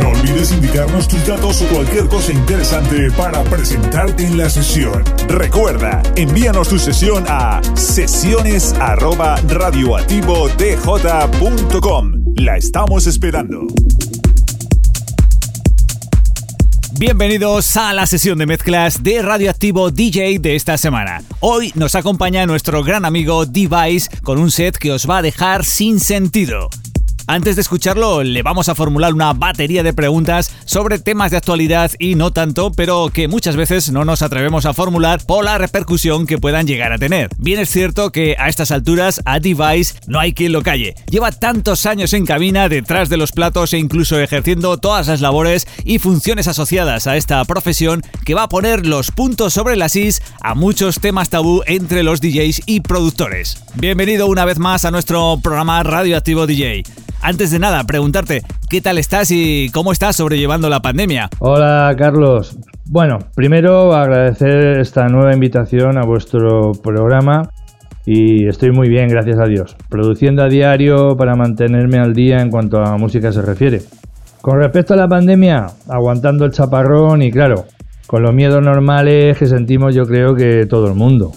No 0.00 0.08
olvides 0.10 0.52
indicarnos 0.52 1.08
tus 1.08 1.26
datos 1.26 1.60
o 1.62 1.66
cualquier 1.74 2.06
cosa 2.06 2.32
interesante 2.32 3.10
para 3.12 3.42
presentarte 3.44 4.24
en 4.24 4.38
la 4.38 4.48
sesión. 4.48 5.02
Recuerda, 5.28 6.02
envíanos 6.16 6.68
tu 6.68 6.78
sesión 6.78 7.24
a 7.28 7.60
sesiones 7.74 8.74
La 12.36 12.56
estamos 12.56 13.06
esperando. 13.06 13.66
Bienvenidos 17.02 17.76
a 17.76 17.92
la 17.92 18.06
sesión 18.06 18.38
de 18.38 18.46
mezclas 18.46 19.02
de 19.02 19.22
Radioactivo 19.22 19.90
DJ 19.90 20.38
de 20.38 20.54
esta 20.54 20.78
semana. 20.78 21.20
Hoy 21.40 21.72
nos 21.74 21.96
acompaña 21.96 22.46
nuestro 22.46 22.84
gran 22.84 23.04
amigo 23.04 23.44
Device 23.44 24.08
con 24.22 24.38
un 24.38 24.52
set 24.52 24.76
que 24.76 24.92
os 24.92 25.10
va 25.10 25.18
a 25.18 25.22
dejar 25.22 25.64
sin 25.64 25.98
sentido. 25.98 26.70
Antes 27.28 27.54
de 27.54 27.62
escucharlo, 27.62 28.24
le 28.24 28.42
vamos 28.42 28.68
a 28.68 28.74
formular 28.74 29.14
una 29.14 29.32
batería 29.32 29.84
de 29.84 29.92
preguntas 29.92 30.50
sobre 30.64 30.98
temas 30.98 31.30
de 31.30 31.36
actualidad 31.36 31.92
y 32.00 32.16
no 32.16 32.32
tanto, 32.32 32.72
pero 32.72 33.10
que 33.12 33.28
muchas 33.28 33.54
veces 33.54 33.92
no 33.92 34.04
nos 34.04 34.22
atrevemos 34.22 34.66
a 34.66 34.74
formular 34.74 35.24
por 35.24 35.44
la 35.44 35.56
repercusión 35.56 36.26
que 36.26 36.38
puedan 36.38 36.66
llegar 36.66 36.92
a 36.92 36.98
tener. 36.98 37.28
Bien 37.38 37.60
es 37.60 37.70
cierto 37.70 38.10
que 38.10 38.34
a 38.38 38.48
estas 38.48 38.72
alturas 38.72 39.22
a 39.24 39.38
Device 39.38 39.94
no 40.08 40.18
hay 40.18 40.32
quien 40.32 40.50
lo 40.50 40.62
calle. 40.62 40.94
Lleva 41.08 41.30
tantos 41.30 41.86
años 41.86 42.12
en 42.12 42.26
cabina, 42.26 42.68
detrás 42.68 43.08
de 43.08 43.16
los 43.16 43.30
platos 43.30 43.72
e 43.72 43.78
incluso 43.78 44.18
ejerciendo 44.18 44.78
todas 44.78 45.06
las 45.06 45.20
labores 45.20 45.68
y 45.84 46.00
funciones 46.00 46.48
asociadas 46.48 47.06
a 47.06 47.16
esta 47.16 47.44
profesión 47.44 48.02
que 48.24 48.34
va 48.34 48.44
a 48.44 48.48
poner 48.48 48.84
los 48.84 49.12
puntos 49.12 49.54
sobre 49.54 49.76
las 49.76 49.94
is 49.94 50.22
a 50.40 50.54
muchos 50.54 50.98
temas 50.98 51.30
tabú 51.30 51.62
entre 51.66 52.02
los 52.02 52.20
DJs 52.20 52.62
y 52.66 52.80
productores. 52.80 53.62
Bienvenido 53.74 54.26
una 54.26 54.44
vez 54.44 54.58
más 54.58 54.84
a 54.84 54.90
nuestro 54.90 55.38
programa 55.40 55.82
Radioactivo 55.84 56.48
DJ. 56.48 56.82
Antes 57.24 57.52
de 57.52 57.60
nada, 57.60 57.84
preguntarte, 57.84 58.42
¿qué 58.68 58.80
tal 58.80 58.98
estás 58.98 59.30
y 59.30 59.70
cómo 59.72 59.92
estás 59.92 60.16
sobrellevando 60.16 60.68
la 60.68 60.80
pandemia? 60.80 61.30
Hola, 61.38 61.94
Carlos. 61.96 62.58
Bueno, 62.86 63.20
primero 63.36 63.94
agradecer 63.94 64.80
esta 64.80 65.06
nueva 65.06 65.32
invitación 65.32 65.98
a 65.98 66.04
vuestro 66.04 66.72
programa 66.72 67.48
y 68.04 68.48
estoy 68.48 68.72
muy 68.72 68.88
bien, 68.88 69.06
gracias 69.06 69.38
a 69.38 69.44
Dios, 69.44 69.76
produciendo 69.88 70.42
a 70.42 70.48
diario 70.48 71.16
para 71.16 71.36
mantenerme 71.36 71.98
al 71.98 72.12
día 72.12 72.40
en 72.40 72.50
cuanto 72.50 72.82
a 72.82 72.98
música 72.98 73.30
se 73.30 73.42
refiere. 73.42 73.82
Con 74.40 74.58
respecto 74.58 74.94
a 74.94 74.96
la 74.96 75.06
pandemia, 75.06 75.66
aguantando 75.88 76.44
el 76.44 76.50
chaparrón 76.50 77.22
y 77.22 77.30
claro, 77.30 77.66
con 78.08 78.24
los 78.24 78.34
miedos 78.34 78.60
normales 78.60 79.38
que 79.38 79.46
sentimos 79.46 79.94
yo 79.94 80.06
creo 80.06 80.34
que 80.34 80.66
todo 80.66 80.88
el 80.88 80.94
mundo. 80.94 81.30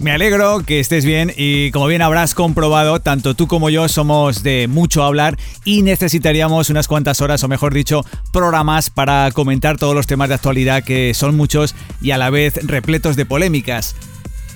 Me 0.00 0.10
alegro 0.10 0.62
que 0.64 0.80
estés 0.80 1.04
bien 1.04 1.32
y 1.36 1.70
como 1.70 1.86
bien 1.86 2.02
habrás 2.02 2.34
comprobado, 2.34 3.00
tanto 3.00 3.34
tú 3.34 3.46
como 3.46 3.70
yo 3.70 3.88
somos 3.88 4.42
de 4.42 4.66
mucho 4.68 5.04
hablar 5.04 5.38
y 5.64 5.82
necesitaríamos 5.82 6.68
unas 6.68 6.88
cuantas 6.88 7.20
horas 7.20 7.44
o 7.44 7.48
mejor 7.48 7.72
dicho, 7.72 8.04
programas 8.32 8.90
para 8.90 9.30
comentar 9.30 9.78
todos 9.78 9.94
los 9.94 10.06
temas 10.06 10.28
de 10.28 10.34
actualidad 10.34 10.82
que 10.82 11.14
son 11.14 11.36
muchos 11.36 11.76
y 12.02 12.10
a 12.10 12.18
la 12.18 12.30
vez 12.30 12.58
repletos 12.66 13.14
de 13.14 13.24
polémicas. 13.24 13.94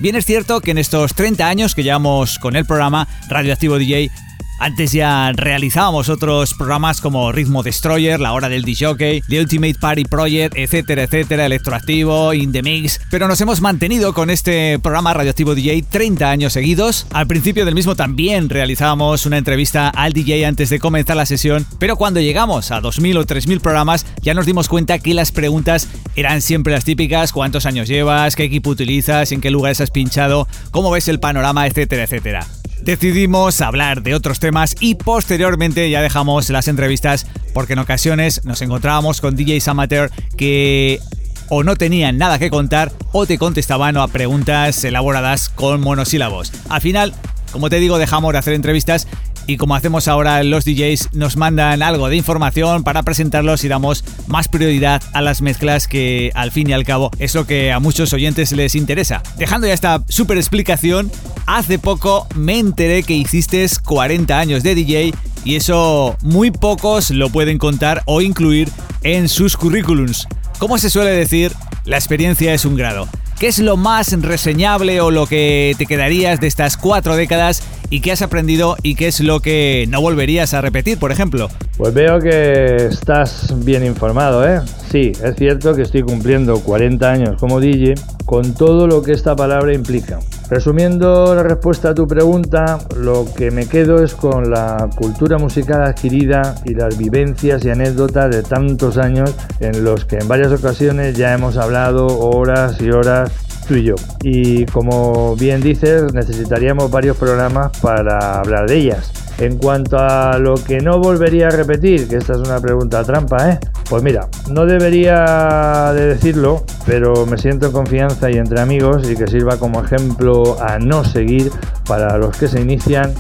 Bien 0.01 0.17
es 0.17 0.27
cierto 0.27 0.61
que 0.61 0.73
en 0.73 0.79
estos 0.79 1.15
30 1.15 1.47
años 1.47 1.75
que 1.75 1.85
llevamos 1.85 2.39
con 2.39 2.57
el 2.57 2.67
programa 2.67 3.09
Radioactivo 3.29 3.79
DJ 3.79 4.11
antes 4.59 4.93
ya 4.93 5.33
realizábamos 5.33 6.09
otros 6.09 6.55
programas 6.55 7.01
como 7.01 7.33
Ritmo 7.33 7.63
Destroyer, 7.63 8.21
La 8.21 8.33
Hora 8.33 8.49
del 8.49 8.63
DJ, 8.63 9.23
The 9.29 9.41
Ultimate 9.41 9.77
Party 9.81 10.05
Project, 10.05 10.57
etcétera, 10.57 11.05
etcétera, 11.05 11.47
Electroactivo, 11.47 12.35
In 12.35 12.53
The 12.53 12.63
Mix, 12.63 13.01
pero 13.11 13.29
nos 13.29 13.41
hemos 13.41 13.61
mantenido 13.61 14.13
con 14.13 14.31
este 14.31 14.79
programa 14.79 15.15
Radioactivo 15.15 15.55
DJ 15.55 15.83
30 15.83 16.31
años 16.31 16.53
seguidos. 16.53 17.07
Al 17.13 17.27
principio 17.27 17.65
del 17.65 17.75
mismo 17.75 17.95
también 17.95 18.49
realizábamos 18.49 19.27
una 19.27 19.39
entrevista 19.39 19.89
al 19.89 20.13
DJ 20.13 20.47
antes 20.47 20.71
de 20.71 20.79
comenzar 20.79 21.17
la 21.17 21.27
sesión, 21.27 21.67
pero 21.79 21.97
cuando 21.97 22.21
llegamos 22.21 22.71
a 22.71 22.81
2000 22.81 23.19
o 23.19 23.27
3000 23.27 23.61
programas 23.61 24.07
ya 24.23 24.35
nos 24.35 24.47
dimos 24.47 24.69
cuenta 24.69 24.99
que 24.99 25.15
las 25.15 25.33
preguntas 25.33 25.89
eran 26.17 26.43
siempre 26.43 26.73
las 26.73 26.85
típicas, 26.85 27.33
cuántos 27.33 27.67
años 27.67 27.89
llevas, 27.89 28.35
qué 28.35 28.45
equipo 28.45 28.71
utilizas, 28.71 29.33
en 29.33 29.41
qué 29.41 29.51
lugares 29.51 29.81
has 29.81 29.91
pinchado, 29.91 30.49
cómo 30.71 30.91
ves 30.91 31.09
el 31.09 31.21
panorama, 31.21 31.67
etcétera, 31.67 32.05
etcétera 32.05 32.58
decidimos 32.83 33.61
hablar 33.61 34.03
de 34.03 34.15
otros 34.15 34.41
temas 34.41 34.75
y 34.81 34.95
posteriormente 34.95 35.89
ya 35.91 36.03
dejamos 36.03 36.51
las 36.51 36.69
entrevistas 36.69 37.27
porque 37.55 37.75
en 37.75 37.81
ocasiones 37.81 38.45
nos 38.45 38.63
encontrábamos 38.63 39.21
con 39.21 39.37
DJs 39.37 39.69
amateur 39.69 40.11
que 40.37 41.01
o 41.49 41.63
no 41.63 41.77
tenían 41.77 42.19
nada 42.19 42.39
que 42.39 42.51
contar 42.51 42.93
o 43.13 43.27
te 43.27 43.39
contestaban 43.39 43.97
a 43.97 44.07
preguntas 44.09 44.85
elaboradas 44.85 45.49
con 45.49 45.81
monosílabos. 45.81 46.53
Al 46.69 46.81
final, 46.81 47.15
como 47.53 47.71
te 47.71 47.77
digo, 47.77 47.99
dejamos 47.99 48.33
de 48.33 48.39
hacer 48.39 48.55
entrevistas 48.55 49.09
y 49.49 49.57
como 49.57 49.75
hacemos 49.75 50.09
ahora 50.09 50.45
los 50.45 50.67
DJs, 50.67 51.15
nos 51.15 51.39
mandan 51.39 51.83
algo 51.83 52.11
de 52.11 52.17
información 52.17 52.85
para 52.85 53.03
presentarlos 53.03 53.65
y 53.65 53.69
damos 53.69 54.05
más 54.27 54.47
prioridad 54.47 55.03
a 55.15 55.23
las 55.23 55.41
mezclas 55.41 55.89
que 55.89 56.31
al 56.35 56.53
fin 56.53 56.69
y 56.69 56.75
al 56.75 56.85
cabo 56.85 57.11
es 57.19 57.35
lo 57.35 57.47
que 57.47 57.73
a 57.73 57.81
muchos 57.81 58.13
oyentes 58.13 58.53
les 58.53 58.75
interesa. 58.75 59.23
Dejando 59.39 59.67
ya 59.67 59.73
esta 59.73 60.05
súper 60.07 60.37
explicación, 60.37 61.11
hace 61.47 61.79
poco 61.79 62.29
me 62.35 62.59
enteré 62.59 63.03
que 63.03 63.15
hiciste 63.15 63.67
40 63.85 64.39
años 64.39 64.63
de 64.63 64.75
DJ 64.75 65.15
y 65.45 65.57
eso 65.57 66.15
muy 66.21 66.51
pocos 66.51 67.11
lo 67.11 67.31
pueden 67.31 67.57
contar 67.57 68.03
o 68.05 68.21
incluir 68.21 68.69
en 69.03 69.31
sus 69.31 69.57
currículums. 69.57 70.29
Como 70.59 70.77
se 70.77 70.91
suele 70.91 71.13
decir, 71.13 71.53
la 71.89 71.97
experiencia 71.97 72.53
es 72.53 72.67
un 72.67 72.77
grado. 72.77 73.09
¿Qué 73.41 73.47
es 73.47 73.59
lo 73.61 73.79
más 73.79 74.13
reseñable 74.21 75.01
o 75.01 75.11
lo 75.11 75.27
que 75.27 75.75
te 75.79 75.87
quedarías 75.87 76.39
de 76.39 76.47
estas 76.47 76.77
cuatro 76.77 77.17
décadas 77.17 77.63
y 77.89 78.01
qué 78.03 78.13
has 78.13 78.21
aprendido 78.21 78.77
y 78.83 78.95
qué 78.95 79.09
es 79.09 79.21
lo 79.21 79.41
que 79.41 79.87
no 79.89 80.03
volverías 80.03 80.53
a 80.53 80.61
repetir, 80.61 80.99
por 80.99 81.13
ejemplo? 81.13 81.49
Pues 81.79 81.95
veo 81.95 82.19
que 82.19 82.89
estás 82.91 83.55
bien 83.65 83.87
informado, 83.87 84.47
¿eh? 84.47 84.61
Sí, 84.91 85.13
es 85.25 85.37
cierto 85.37 85.75
que 85.75 85.83
estoy 85.83 86.03
cumpliendo 86.03 86.61
40 86.61 87.11
años 87.11 87.37
como 87.41 87.59
DJ 87.59 87.95
con 88.27 88.55
todo 88.55 88.87
lo 88.87 89.03
que 89.03 89.13
esta 89.13 89.35
palabra 89.35 89.73
implica. 89.73 90.19
Resumiendo 90.51 91.35
la 91.35 91.43
respuesta 91.43 91.91
a 91.91 91.95
tu 91.95 92.07
pregunta, 92.07 92.79
lo 92.97 93.27
que 93.37 93.51
me 93.51 93.67
quedo 93.67 94.03
es 94.03 94.15
con 94.15 94.51
la 94.51 94.89
cultura 94.97 95.37
musical 95.37 95.85
adquirida 95.85 96.55
y 96.65 96.73
las 96.73 96.97
vivencias 96.97 97.63
y 97.67 97.71
anécdotas 97.71 98.35
de 98.35 98.43
tantos 98.43 98.97
años 98.97 99.35
en 99.61 99.85
los 99.85 100.07
que 100.07 100.17
en 100.17 100.27
varias 100.27 100.51
ocasiones 100.53 101.17
ya 101.19 101.35
hemos 101.35 101.59
hablado 101.59 102.07
horas 102.07 102.81
y 102.81 102.91
horas 102.91 103.31
tú 103.69 103.75
y 103.75 103.85
yo. 103.85 103.95
Y 104.23 104.65
como 104.67 105.37
bien 105.37 105.61
dices, 105.61 106.15
necesitaríamos 106.15 106.91
varios 106.91 107.19
programas 107.19 107.77
para 107.83 108.39
hablar 108.41 108.67
de 108.67 108.77
ellas. 108.77 109.28
En 109.39 109.57
cuanto 109.57 109.99
a 109.99 110.39
lo 110.39 110.55
que 110.57 110.81
no 110.81 110.99
volvería 110.99 111.47
a 111.47 111.51
repetir, 111.51 112.09
que 112.09 112.17
esta 112.17 112.33
es 112.33 112.39
una 112.41 112.61
pregunta 112.61 113.05
trampa, 113.05 113.51
¿eh? 113.51 113.59
Pues 113.89 114.03
mira, 114.03 114.29
no 114.51 114.67
debería 114.67 115.93
de 115.95 116.07
decirlo, 116.07 116.65
pero 116.85 117.25
me 117.25 117.39
siento 117.39 117.67
en 117.67 117.73
confianza 117.73 118.31
y 118.31 118.35
entre 118.35 118.61
amigos 118.61 119.09
y 119.09 119.15
que 119.15 119.29
sirva 119.29 119.57
como 119.57 119.83
ejemplo 119.83 120.61
a 120.61 120.79
no 120.79 121.05
seguir 121.05 121.53
para 121.87 122.19
los 122.19 122.37
que 122.37 122.49
se 122.49 122.61
inician 122.61 123.15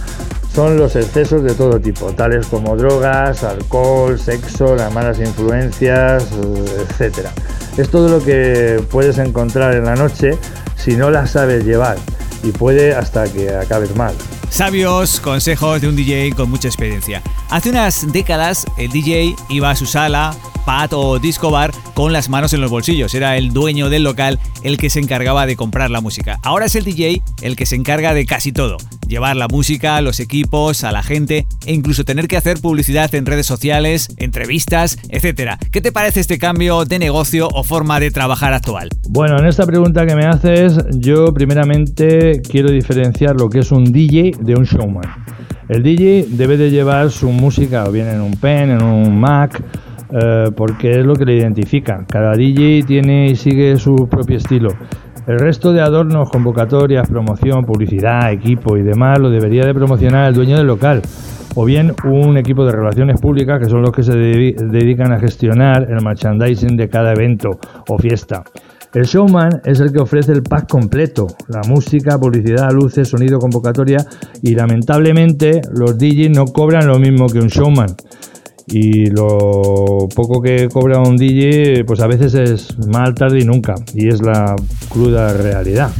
son 0.52 0.76
los 0.76 0.96
excesos 0.96 1.44
de 1.44 1.54
todo 1.54 1.78
tipo, 1.78 2.06
tales 2.14 2.46
como 2.48 2.76
drogas, 2.76 3.44
alcohol, 3.44 4.18
sexo, 4.18 4.74
las 4.74 4.92
malas 4.92 5.20
influencias, 5.20 6.26
etc. 7.00 7.28
Es 7.76 7.90
todo 7.90 8.08
lo 8.08 8.24
que 8.24 8.82
puedes 8.90 9.18
encontrar 9.18 9.76
en 9.76 9.84
la 9.84 9.94
noche 9.94 10.36
si 10.74 10.96
no 10.96 11.10
las 11.10 11.30
sabes 11.30 11.64
llevar 11.64 11.96
y 12.42 12.50
puede 12.50 12.92
hasta 12.92 13.24
que 13.24 13.54
acabes 13.54 13.94
mal. 13.94 14.14
Sabios 14.50 15.20
consejos 15.20 15.80
de 15.80 15.88
un 15.88 15.96
DJ 15.96 16.32
con 16.32 16.50
mucha 16.50 16.68
experiencia. 16.68 17.22
Hace 17.50 17.70
unas 17.70 18.10
décadas 18.12 18.66
el 18.76 18.90
DJ 18.90 19.34
iba 19.48 19.70
a 19.70 19.76
su 19.76 19.86
sala, 19.86 20.34
pad 20.64 20.92
o 20.92 21.18
disco 21.18 21.50
bar 21.50 21.72
con 21.94 22.12
las 22.12 22.28
manos 22.28 22.52
en 22.52 22.60
los 22.60 22.70
bolsillos. 22.70 23.14
Era 23.14 23.36
el 23.36 23.52
dueño 23.52 23.88
del 23.88 24.02
local 24.02 24.38
el 24.62 24.76
que 24.76 24.90
se 24.90 25.00
encargaba 25.00 25.46
de 25.46 25.56
comprar 25.56 25.90
la 25.90 26.00
música. 26.00 26.40
Ahora 26.42 26.66
es 26.66 26.74
el 26.74 26.84
DJ 26.84 27.22
el 27.40 27.56
que 27.56 27.66
se 27.66 27.76
encarga 27.76 28.12
de 28.12 28.26
casi 28.26 28.52
todo. 28.52 28.76
Llevar 29.06 29.36
la 29.36 29.48
música, 29.48 29.98
los 30.02 30.20
equipos, 30.20 30.84
a 30.84 30.92
la 30.92 31.02
gente 31.02 31.46
e 31.64 31.72
incluso 31.72 32.04
tener 32.04 32.28
que 32.28 32.36
hacer 32.36 32.60
publicidad 32.60 33.14
en 33.14 33.24
redes 33.24 33.46
sociales, 33.46 34.08
entrevistas, 34.18 34.98
etc. 35.08 35.52
¿Qué 35.72 35.80
te 35.80 35.92
parece 35.92 36.20
este 36.20 36.36
cambio 36.36 36.84
de 36.84 36.98
negocio 36.98 37.48
o 37.48 37.64
forma 37.64 38.00
de 38.00 38.10
trabajar 38.10 38.52
actual? 38.52 38.90
Bueno, 39.08 39.38
en 39.38 39.46
esta 39.46 39.64
pregunta 39.64 40.04
que 40.04 40.14
me 40.14 40.26
haces, 40.26 40.76
yo 40.90 41.32
primeramente 41.32 42.42
quiero 42.42 42.70
diferenciar 42.70 43.36
lo 43.36 43.48
que 43.48 43.60
es 43.60 43.72
un 43.72 43.90
DJ 43.90 44.32
de 44.40 44.54
un 44.54 44.64
showman. 44.64 45.04
El 45.68 45.82
DJ 45.82 46.26
debe 46.30 46.56
de 46.56 46.70
llevar 46.70 47.10
su 47.10 47.30
música 47.30 47.84
o 47.86 47.92
bien 47.92 48.08
en 48.08 48.20
un 48.20 48.32
pen, 48.32 48.70
en 48.70 48.82
un 48.82 49.20
Mac, 49.20 49.62
eh, 50.10 50.50
porque 50.56 51.00
es 51.00 51.04
lo 51.04 51.14
que 51.14 51.26
le 51.26 51.36
identifica. 51.36 52.04
Cada 52.08 52.34
DJ 52.34 52.84
tiene 52.84 53.26
y 53.26 53.36
sigue 53.36 53.76
su 53.76 54.08
propio 54.08 54.38
estilo. 54.38 54.70
El 55.26 55.38
resto 55.38 55.74
de 55.74 55.82
adornos, 55.82 56.30
convocatorias, 56.30 57.06
promoción, 57.06 57.66
publicidad, 57.66 58.32
equipo 58.32 58.78
y 58.78 58.82
demás 58.82 59.18
lo 59.18 59.28
debería 59.28 59.66
de 59.66 59.74
promocionar 59.74 60.28
el 60.28 60.34
dueño 60.34 60.56
del 60.56 60.66
local. 60.66 61.02
o 61.54 61.64
bien 61.64 61.92
un 62.04 62.36
equipo 62.36 62.64
de 62.64 62.72
relaciones 62.72 63.20
públicas 63.20 63.58
que 63.58 63.68
son 63.68 63.82
los 63.82 63.90
que 63.90 64.02
se 64.02 64.16
dedican 64.16 65.12
a 65.12 65.18
gestionar 65.18 65.88
el 65.90 66.04
merchandising 66.04 66.76
de 66.76 66.88
cada 66.88 67.12
evento 67.12 67.58
o 67.88 67.98
fiesta. 67.98 68.44
El 68.94 69.04
showman 69.04 69.60
es 69.64 69.80
el 69.80 69.92
que 69.92 70.00
ofrece 70.00 70.32
el 70.32 70.42
pack 70.42 70.68
completo, 70.68 71.26
la 71.48 71.60
música, 71.68 72.18
publicidad, 72.18 72.70
luces, 72.72 73.08
sonido, 73.08 73.38
convocatoria 73.38 73.98
y 74.42 74.54
lamentablemente 74.54 75.60
los 75.72 75.98
DJs 75.98 76.30
no 76.30 76.46
cobran 76.46 76.86
lo 76.86 76.98
mismo 76.98 77.26
que 77.26 77.38
un 77.38 77.48
showman. 77.48 77.94
Y 78.66 79.06
lo 79.06 80.08
poco 80.14 80.42
que 80.42 80.68
cobra 80.68 81.00
un 81.00 81.16
DJ 81.16 81.84
pues 81.84 82.00
a 82.00 82.06
veces 82.06 82.34
es 82.34 82.78
mal 82.86 83.14
tarde 83.14 83.40
y 83.40 83.44
nunca 83.44 83.74
y 83.94 84.08
es 84.08 84.22
la 84.22 84.56
cruda 84.88 85.32
realidad. 85.34 85.90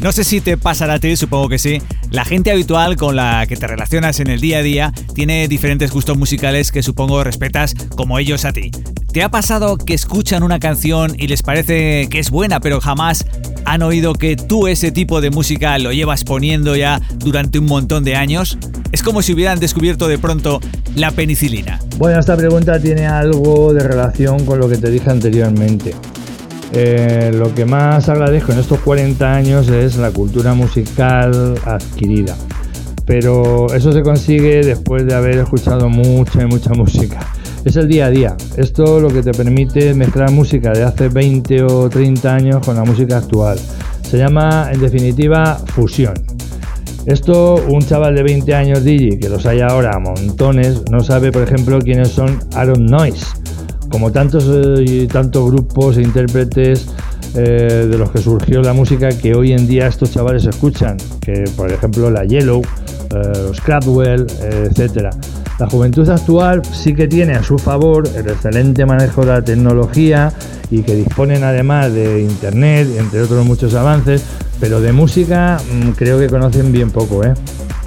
No 0.00 0.12
sé 0.12 0.24
si 0.24 0.40
te 0.40 0.56
pasará 0.56 0.94
a 0.94 0.98
ti, 0.98 1.16
supongo 1.16 1.48
que 1.48 1.58
sí. 1.58 1.80
La 2.10 2.24
gente 2.24 2.50
habitual 2.50 2.96
con 2.96 3.16
la 3.16 3.46
que 3.46 3.56
te 3.56 3.66
relacionas 3.66 4.20
en 4.20 4.28
el 4.28 4.40
día 4.40 4.58
a 4.58 4.62
día 4.62 4.92
tiene 5.14 5.48
diferentes 5.48 5.90
gustos 5.90 6.16
musicales 6.16 6.72
que 6.72 6.82
supongo 6.82 7.24
respetas 7.24 7.74
como 7.96 8.18
ellos 8.18 8.44
a 8.44 8.52
ti. 8.52 8.70
¿Te 9.12 9.22
ha 9.22 9.30
pasado 9.30 9.78
que 9.78 9.94
escuchan 9.94 10.42
una 10.42 10.58
canción 10.58 11.14
y 11.16 11.28
les 11.28 11.42
parece 11.42 12.08
que 12.08 12.18
es 12.18 12.30
buena, 12.30 12.60
pero 12.60 12.80
jamás 12.80 13.24
han 13.64 13.82
oído 13.82 14.12
que 14.14 14.36
tú 14.36 14.66
ese 14.66 14.90
tipo 14.90 15.20
de 15.20 15.30
música 15.30 15.78
lo 15.78 15.92
llevas 15.92 16.24
poniendo 16.24 16.74
ya 16.74 17.00
durante 17.18 17.60
un 17.60 17.66
montón 17.66 18.02
de 18.02 18.16
años? 18.16 18.58
Es 18.90 19.02
como 19.02 19.22
si 19.22 19.32
hubieran 19.32 19.60
descubierto 19.60 20.08
de 20.08 20.18
pronto 20.18 20.60
la 20.96 21.12
penicilina. 21.12 21.80
Bueno, 21.96 22.18
esta 22.18 22.36
pregunta 22.36 22.80
tiene 22.80 23.06
algo 23.06 23.72
de 23.72 23.80
relación 23.84 24.44
con 24.44 24.58
lo 24.58 24.68
que 24.68 24.76
te 24.76 24.90
dije 24.90 25.10
anteriormente. 25.10 25.94
Eh, 26.74 27.30
lo 27.34 27.54
que 27.54 27.64
más 27.64 28.08
agradezco 28.08 28.52
en 28.52 28.58
estos 28.58 28.80
40 28.80 29.32
años 29.32 29.68
es 29.68 29.96
la 29.96 30.10
cultura 30.10 30.54
musical 30.54 31.54
adquirida. 31.64 32.36
Pero 33.06 33.72
eso 33.74 33.92
se 33.92 34.02
consigue 34.02 34.62
después 34.62 35.06
de 35.06 35.14
haber 35.14 35.38
escuchado 35.38 35.88
mucha 35.88 36.42
y 36.42 36.46
mucha 36.46 36.70
música 36.74 37.20
es 37.64 37.76
el 37.76 37.88
día 37.88 38.06
a 38.06 38.10
día. 38.10 38.36
Esto 38.56 39.00
lo 39.00 39.08
que 39.08 39.22
te 39.22 39.32
permite 39.32 39.94
mezclar 39.94 40.30
música 40.30 40.72
de 40.72 40.82
hace 40.82 41.08
20 41.08 41.62
o 41.64 41.88
30 41.88 42.34
años 42.34 42.64
con 42.64 42.76
la 42.76 42.84
música 42.84 43.18
actual. 43.18 43.58
Se 44.02 44.18
llama, 44.18 44.68
en 44.70 44.80
definitiva, 44.80 45.56
fusión. 45.56 46.14
Esto 47.06 47.56
un 47.68 47.80
chaval 47.80 48.14
de 48.14 48.22
20 48.22 48.54
años 48.54 48.84
DJ, 48.84 49.18
que 49.18 49.28
los 49.28 49.44
hay 49.46 49.60
ahora 49.60 49.98
montones, 49.98 50.82
no 50.90 51.00
sabe, 51.00 51.32
por 51.32 51.42
ejemplo, 51.42 51.78
quiénes 51.80 52.08
son 52.08 52.38
Aaron 52.54 52.86
Noise, 52.86 53.26
como 53.94 54.10
tantos 54.10 54.44
eh, 54.48 55.06
tantos 55.06 55.52
grupos 55.52 55.98
e 55.98 56.02
intérpretes 56.02 56.88
eh, 57.36 57.86
de 57.88 57.96
los 57.96 58.10
que 58.10 58.18
surgió 58.18 58.60
la 58.60 58.72
música 58.72 59.10
que 59.10 59.36
hoy 59.36 59.52
en 59.52 59.68
día 59.68 59.86
estos 59.86 60.10
chavales 60.10 60.46
escuchan, 60.46 60.96
que 61.20 61.44
por 61.56 61.70
ejemplo 61.70 62.10
la 62.10 62.24
Yellow, 62.24 62.60
eh, 62.60 63.32
los 63.46 63.60
Crabwell, 63.60 64.26
etcétera. 64.42 65.10
La 65.60 65.68
juventud 65.68 66.08
actual 66.08 66.62
sí 66.72 66.92
que 66.92 67.06
tiene 67.06 67.34
a 67.34 67.44
su 67.44 67.56
favor 67.56 68.08
el 68.16 68.26
excelente 68.28 68.84
manejo 68.84 69.20
de 69.20 69.28
la 69.28 69.42
tecnología 69.42 70.32
y 70.72 70.82
que 70.82 70.96
disponen 70.96 71.44
además 71.44 71.92
de 71.92 72.22
internet, 72.22 72.88
entre 72.98 73.22
otros 73.22 73.46
muchos 73.46 73.74
avances, 73.74 74.24
pero 74.58 74.80
de 74.80 74.92
música 74.92 75.60
mm, 75.72 75.90
creo 75.90 76.18
que 76.18 76.26
conocen 76.26 76.72
bien 76.72 76.90
poco, 76.90 77.22
¿eh? 77.22 77.32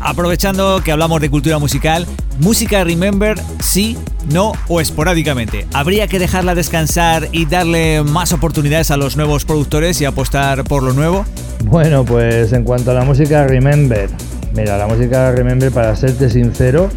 Aprovechando 0.07 0.81
que 0.85 0.93
hablamos 0.93 1.19
de 1.19 1.29
cultura 1.29 1.59
musical, 1.59 2.07
música 2.39 2.81
Remember, 2.85 3.37
sí, 3.59 3.97
no 4.31 4.53
o 4.69 4.79
esporádicamente. 4.79 5.67
¿Habría 5.73 6.07
que 6.07 6.17
dejarla 6.17 6.55
descansar 6.55 7.27
y 7.33 7.45
darle 7.45 8.03
más 8.03 8.31
oportunidades 8.31 8.89
a 8.89 8.95
los 8.95 9.17
nuevos 9.17 9.43
productores 9.43 9.99
y 9.99 10.05
apostar 10.05 10.63
por 10.63 10.81
lo 10.81 10.93
nuevo? 10.93 11.25
Bueno, 11.65 12.05
pues 12.05 12.53
en 12.53 12.63
cuanto 12.63 12.91
a 12.91 12.93
la 12.93 13.03
música 13.03 13.45
Remember, 13.47 14.09
mira, 14.55 14.77
la 14.77 14.87
música 14.87 15.33
Remember, 15.33 15.73
para 15.73 15.93
serte 15.97 16.29
sincero, 16.29 16.89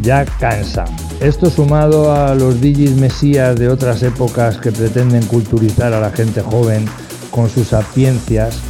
ya 0.00 0.24
cansa. 0.24 0.84
Esto 1.18 1.50
sumado 1.50 2.14
a 2.14 2.36
los 2.36 2.60
DJs 2.60 2.92
mesías 2.92 3.56
de 3.56 3.70
otras 3.70 4.04
épocas 4.04 4.58
que 4.58 4.70
pretenden 4.70 5.26
culturizar 5.26 5.92
a 5.94 5.98
la 5.98 6.12
gente 6.12 6.42
joven 6.42 6.84
con 7.32 7.50
sus 7.50 7.66
sapiencias, 7.68 8.60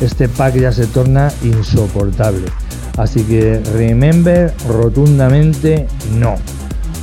este 0.00 0.26
pack 0.26 0.54
ya 0.58 0.72
se 0.72 0.86
torna 0.86 1.30
insoportable. 1.42 2.46
Así 2.96 3.22
que 3.24 3.60
remember 3.74 4.52
rotundamente 4.68 5.86
no. 6.18 6.34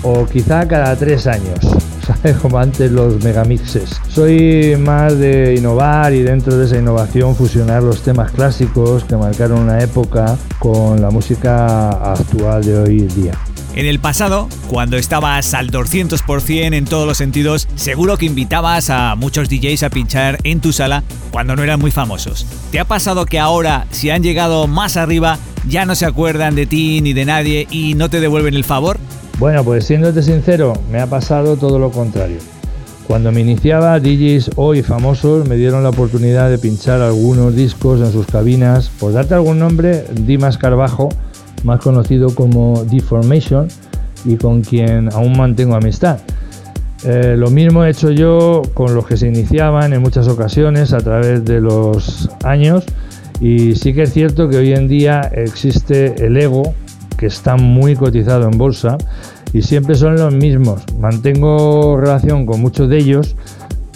O 0.04 0.26
quizá 0.26 0.68
cada 0.68 0.96
tres 0.96 1.28
años, 1.28 1.60
¿sabes? 2.08 2.38
Como 2.38 2.58
antes 2.58 2.92
los 2.92 3.24
megamixes. 3.24 4.00
Soy 4.08 4.78
más 4.80 5.18
de 5.18 5.56
innovar 5.56 6.14
y 6.14 6.22
dentro 6.22 6.58
de 6.58 6.66
esa 6.66 6.78
innovación 6.78 7.36
fusionar 7.36 7.84
los 7.84 8.02
temas 8.02 8.32
clásicos 8.32 9.04
que 9.04 9.18
marcaron 9.18 9.60
una 9.60 9.80
época 9.82 10.38
con 10.60 11.02
la 11.02 11.10
música 11.10 11.90
actual 11.90 12.64
de 12.64 12.78
hoy 12.78 13.00
día. 13.08 13.34
En 13.80 13.86
el 13.86 14.00
pasado, 14.00 14.50
cuando 14.68 14.98
estabas 14.98 15.54
al 15.54 15.72
200% 15.72 16.74
en 16.76 16.84
todos 16.84 17.08
los 17.08 17.18
sentidos, 17.18 17.70
seguro 17.76 18.18
que 18.18 18.26
invitabas 18.26 18.90
a 18.90 19.16
muchos 19.16 19.48
DJs 19.48 19.84
a 19.84 19.90
pinchar 19.90 20.38
en 20.44 20.60
tu 20.60 20.74
sala 20.74 21.02
cuando 21.32 21.56
no 21.56 21.64
eran 21.64 21.80
muy 21.80 21.90
famosos. 21.90 22.46
¿Te 22.74 22.82
ha 22.82 22.84
pasado 22.84 23.26
que 23.26 23.40
ahora, 23.40 23.88
si 23.90 24.10
han 24.10 24.22
llegado 24.22 24.68
más 24.68 24.98
arriba, 24.98 25.40
ya 25.66 25.86
no 25.86 25.96
se 25.96 26.06
acuerdan 26.06 26.56
de 26.56 26.66
ti 26.66 27.00
ni 27.00 27.14
de 27.14 27.24
nadie 27.24 27.68
y 27.72 27.94
no 27.94 28.10
te 28.10 28.20
devuelven 28.20 28.56
el 28.56 28.66
favor? 28.66 29.00
Bueno, 29.38 29.64
pues 29.64 29.86
siéndote 29.86 30.24
sincero, 30.24 30.74
me 30.92 31.00
ha 31.00 31.08
pasado 31.08 31.56
todo 31.56 31.80
lo 31.80 31.90
contrario. 31.90 32.40
Cuando 33.08 33.32
me 33.32 33.40
iniciaba, 33.40 33.98
DJs 34.02 34.52
hoy 34.58 34.84
famosos 34.84 35.48
me 35.48 35.56
dieron 35.56 35.84
la 35.84 35.90
oportunidad 35.92 36.50
de 36.50 36.58
pinchar 36.58 37.02
algunos 37.02 37.56
discos 37.56 38.02
en 38.02 38.12
sus 38.12 38.28
cabinas. 38.28 38.90
Por 39.00 39.14
darte 39.14 39.36
algún 39.36 39.58
nombre, 39.58 40.04
Dimas 40.12 40.58
Carbajo, 40.58 41.08
más 41.64 41.80
conocido 41.80 42.34
como 42.34 42.84
Deformation, 42.86 43.68
y 44.26 44.36
con 44.36 44.62
quien 44.62 45.12
aún 45.14 45.38
mantengo 45.38 45.76
amistad. 45.76 46.20
Eh, 47.04 47.36
lo 47.38 47.50
mismo 47.50 47.86
he 47.86 47.92
hecho 47.92 48.12
yo 48.12 48.62
con 48.74 48.94
los 48.94 49.08
que 49.08 49.16
se 49.16 49.28
iniciaban 49.28 49.94
en 49.94 50.02
muchas 50.02 50.28
ocasiones 50.28 50.92
a 50.92 50.98
través 50.98 51.46
de 51.46 51.62
los 51.62 52.30
años 52.44 52.84
y 53.40 53.76
sí 53.76 53.94
que 53.94 54.04
es 54.04 54.12
cierto 54.12 54.50
que 54.50 54.58
hoy 54.58 54.74
en 54.74 54.90
día 54.90 55.22
existe 55.34 56.26
el 56.26 56.36
ego 56.36 56.74
que 57.18 57.28
está 57.28 57.56
muy 57.56 57.96
cotizado 57.96 58.50
en 58.50 58.58
bolsa 58.58 58.98
y 59.54 59.62
siempre 59.62 59.96
son 59.96 60.16
los 60.16 60.34
mismos. 60.34 60.84
Mantengo 61.00 61.96
relación 61.98 62.46
con 62.46 62.60
muchos 62.60 62.90
de 62.90 62.98
ellos, 62.98 63.36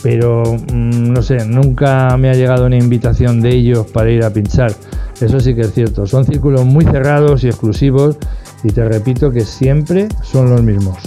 pero 0.01 0.43
mm, 0.43 1.11
no 1.11 1.21
sé, 1.21 1.45
nunca 1.45 2.15
me 2.17 2.29
ha 2.29 2.33
llegado 2.33 2.65
una 2.65 2.77
invitación 2.77 3.41
de 3.41 3.49
ellos 3.49 3.85
para 3.87 4.11
ir 4.11 4.23
a 4.23 4.29
pinchar. 4.29 4.71
Eso 5.23 5.39
sí 5.39 5.55
que 5.55 5.61
es 5.61 5.73
cierto. 5.73 6.05
Son 6.05 6.25
círculos 6.25 6.65
muy 6.65 6.83
cerrados 6.83 7.43
y 7.43 7.47
exclusivos 7.47 8.17
y 8.63 8.69
te 8.69 8.83
repito 8.83 9.31
que 9.31 9.41
siempre 9.41 10.09
son 10.21 10.49
los 10.49 10.61
mismos. 10.61 10.97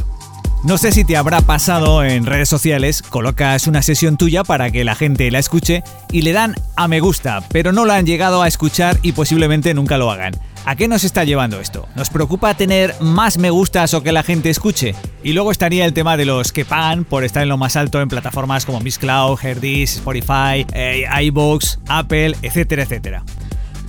No 0.64 0.78
sé 0.78 0.90
si 0.90 1.04
te 1.04 1.16
habrá 1.16 1.42
pasado 1.42 2.02
en 2.02 2.26
redes 2.26 2.48
sociales, 2.48 3.02
colocas 3.02 3.66
una 3.66 3.82
sesión 3.82 4.16
tuya 4.16 4.42
para 4.42 4.70
que 4.70 4.84
la 4.84 4.94
gente 4.94 5.30
la 5.30 5.38
escuche 5.38 5.84
y 6.10 6.22
le 6.22 6.32
dan 6.32 6.54
a 6.74 6.88
me 6.88 6.98
gusta, 6.98 7.40
pero 7.52 7.72
no 7.72 7.84
la 7.84 7.96
han 7.96 8.06
llegado 8.06 8.42
a 8.42 8.48
escuchar 8.48 8.98
y 9.02 9.12
posiblemente 9.12 9.74
nunca 9.74 9.98
lo 9.98 10.10
hagan. 10.10 10.32
¿A 10.64 10.74
qué 10.74 10.88
nos 10.88 11.04
está 11.04 11.22
llevando 11.22 11.60
esto? 11.60 11.86
¿Nos 11.94 12.10
preocupa 12.10 12.54
tener 12.54 12.96
más 13.00 13.38
me 13.38 13.50
gustas 13.50 13.94
o 13.94 14.02
que 14.02 14.10
la 14.10 14.24
gente 14.24 14.50
escuche? 14.50 14.96
Y 15.22 15.34
luego 15.34 15.52
estaría 15.52 15.84
el 15.84 15.92
tema 15.92 16.16
de 16.16 16.24
los 16.24 16.50
que 16.50 16.64
pagan 16.64 17.04
por 17.04 17.22
estar 17.22 17.44
en 17.44 17.50
lo 17.50 17.58
más 17.58 17.76
alto 17.76 18.00
en 18.00 18.08
plataformas 18.08 18.66
como 18.66 18.80
Miss 18.80 18.98
Cloud, 18.98 19.38
Herdis, 19.40 19.98
Spotify, 19.98 20.66
eh, 20.72 21.04
iBox, 21.22 21.78
Apple, 21.86 22.34
etcétera, 22.42 22.82
etcétera. 22.82 23.22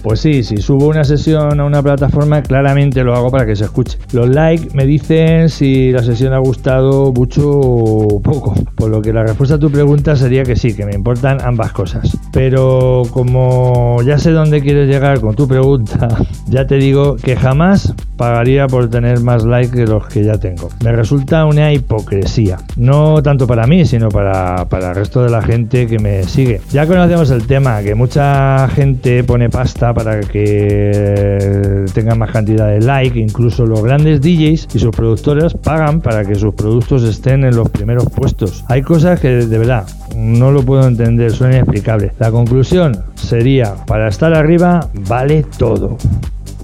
Pues 0.02 0.20
sí, 0.22 0.44
si 0.44 0.58
subo 0.58 0.88
una 0.88 1.04
sesión 1.04 1.60
a 1.60 1.66
una 1.66 1.82
plataforma, 1.82 2.42
claramente 2.42 3.04
lo 3.04 3.16
hago 3.16 3.30
para 3.32 3.46
que 3.46 3.56
se 3.56 3.66
escuche. 3.66 3.98
Los 4.14 4.30
likes 4.30 4.70
me 4.74 4.86
dicen 4.86 5.50
si 5.50 5.92
la 5.92 6.04
sesión 6.04 6.34
ha 6.34 6.40
gustado 6.40 7.12
mucho 7.12 7.50
o 7.50 8.22
poco, 8.22 8.56
por 8.76 8.90
lo 8.90 9.02
que 9.02 9.14
la 9.14 9.24
respuesta 9.24 9.56
a 9.56 9.60
tu 9.60 9.70
pregunta 9.70 10.16
sería 10.16 10.44
que 10.44 10.56
sí, 10.56 10.74
que 10.74 10.86
me 10.86 10.94
importan 10.94 11.40
ambas 11.42 11.72
cosas. 11.72 12.18
Pero 12.32 13.04
como 13.12 14.02
ya 14.04 14.18
sé 14.18 14.32
dónde 14.32 14.62
quieres 14.62 14.88
llegar 14.88 15.20
con 15.20 15.36
tu 15.36 15.48
pregunta, 15.48 16.08
ya 16.48 16.66
te 16.68 16.76
digo 16.76 17.16
que 17.16 17.36
jamás 17.36 17.94
pagaría 18.18 18.68
por 18.68 18.90
tener 18.90 19.22
más 19.22 19.44
likes 19.44 19.76
que 19.76 19.86
los 19.86 20.08
que 20.08 20.24
ya 20.24 20.38
tengo. 20.38 20.70
Me 20.84 20.92
resulta 20.92 21.46
una 21.46 21.72
hipocresía, 21.72 22.58
no 22.76 23.22
tanto 23.22 23.48
para 23.48 23.68
mí, 23.68 23.86
sino 23.86 24.10
para, 24.10 24.66
para 24.70 24.90
el 24.90 24.96
resto 24.96 25.24
de 25.24 25.30
la 25.30 25.42
gente 25.42 25.88
que 25.88 26.00
me 26.00 26.24
sigue. 26.24 26.62
Ya 26.72 26.88
conocemos 26.88 27.30
el 27.32 27.46
tema, 27.46 27.82
que 27.82 27.96
mucha 27.96 28.68
gente 28.70 29.24
pone 29.24 29.50
pasta 29.50 29.87
para 29.94 30.20
que 30.22 31.86
tengan 31.94 32.20
más 32.20 32.32
cantidad 32.32 32.68
de 32.68 32.82
like. 32.82 33.20
Incluso 33.20 33.66
los 33.66 33.84
grandes 33.84 34.22
DJs 34.22 34.68
y 34.74 34.80
sus 34.80 34.92
productores 34.96 35.54
pagan 35.54 36.02
para 36.02 36.26
que 36.26 36.36
sus 36.36 36.54
productos 36.54 37.04
estén 37.04 37.44
en 37.44 37.56
los 37.56 37.70
primeros 37.70 38.06
puestos. 38.10 38.64
Hay 38.68 38.82
cosas 38.82 39.20
que 39.20 39.30
de 39.30 39.58
verdad 39.58 39.88
no 40.16 40.52
lo 40.52 40.64
puedo 40.64 40.88
entender, 40.88 41.32
son 41.32 41.52
inexplicables. 41.52 42.14
La 42.20 42.32
conclusión 42.32 42.98
sería, 43.16 43.76
para 43.86 44.08
estar 44.08 44.34
arriba 44.34 44.90
vale 45.08 45.46
todo. 45.58 45.98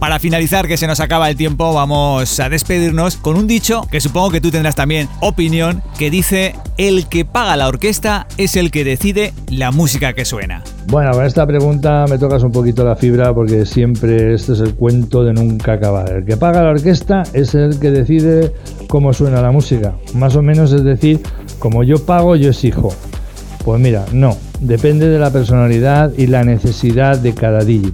Para 0.03 0.19
finalizar 0.19 0.67
que 0.67 0.75
se 0.75 0.85
nos 0.85 0.99
acaba 0.99 1.29
el 1.29 1.37
tiempo, 1.37 1.73
vamos 1.73 2.37
a 2.41 2.49
despedirnos 2.49 3.15
con 3.15 3.37
un 3.37 3.47
dicho 3.47 3.87
que 3.89 4.01
supongo 4.01 4.31
que 4.31 4.41
tú 4.41 4.51
tendrás 4.51 4.75
también 4.75 5.07
opinión, 5.21 5.81
que 5.97 6.09
dice 6.09 6.57
el 6.77 7.07
que 7.07 7.23
paga 7.23 7.55
la 7.55 7.69
orquesta 7.69 8.27
es 8.37 8.57
el 8.57 8.69
que 8.69 8.83
decide 8.83 9.31
la 9.49 9.71
música 9.71 10.11
que 10.11 10.25
suena. 10.25 10.61
Bueno, 10.87 11.11
con 11.11 11.25
esta 11.25 11.47
pregunta 11.47 12.03
me 12.09 12.17
tocas 12.17 12.43
un 12.43 12.51
poquito 12.51 12.83
la 12.83 12.97
fibra 12.97 13.33
porque 13.33 13.65
siempre 13.65 14.33
este 14.33 14.51
es 14.51 14.59
el 14.59 14.75
cuento 14.75 15.23
de 15.23 15.31
nunca 15.31 15.71
acabar. 15.71 16.11
El 16.11 16.25
que 16.25 16.35
paga 16.35 16.63
la 16.63 16.71
orquesta 16.71 17.23
es 17.31 17.55
el 17.55 17.79
que 17.79 17.89
decide 17.89 18.53
cómo 18.89 19.13
suena 19.13 19.41
la 19.41 19.51
música. 19.51 19.93
Más 20.15 20.35
o 20.35 20.41
menos 20.41 20.73
es 20.73 20.83
decir, 20.83 21.21
como 21.59 21.81
yo 21.85 22.05
pago, 22.05 22.35
yo 22.35 22.49
exijo. 22.49 22.93
Pues 23.63 23.79
mira, 23.79 24.03
no, 24.11 24.35
depende 24.59 25.07
de 25.07 25.17
la 25.17 25.31
personalidad 25.31 26.11
y 26.17 26.27
la 26.27 26.43
necesidad 26.43 27.17
de 27.17 27.33
cada 27.33 27.63
DJ. 27.63 27.93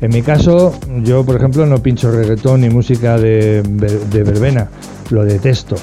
En 0.00 0.10
mi 0.12 0.22
caso, 0.22 0.78
yo 1.02 1.24
por 1.24 1.36
ejemplo 1.36 1.66
no 1.66 1.82
pincho 1.82 2.10
reggaetón 2.10 2.62
ni 2.62 2.70
música 2.70 3.18
de, 3.18 3.62
verbena, 4.10 4.68
lo 5.10 5.24
detesto 5.24 5.76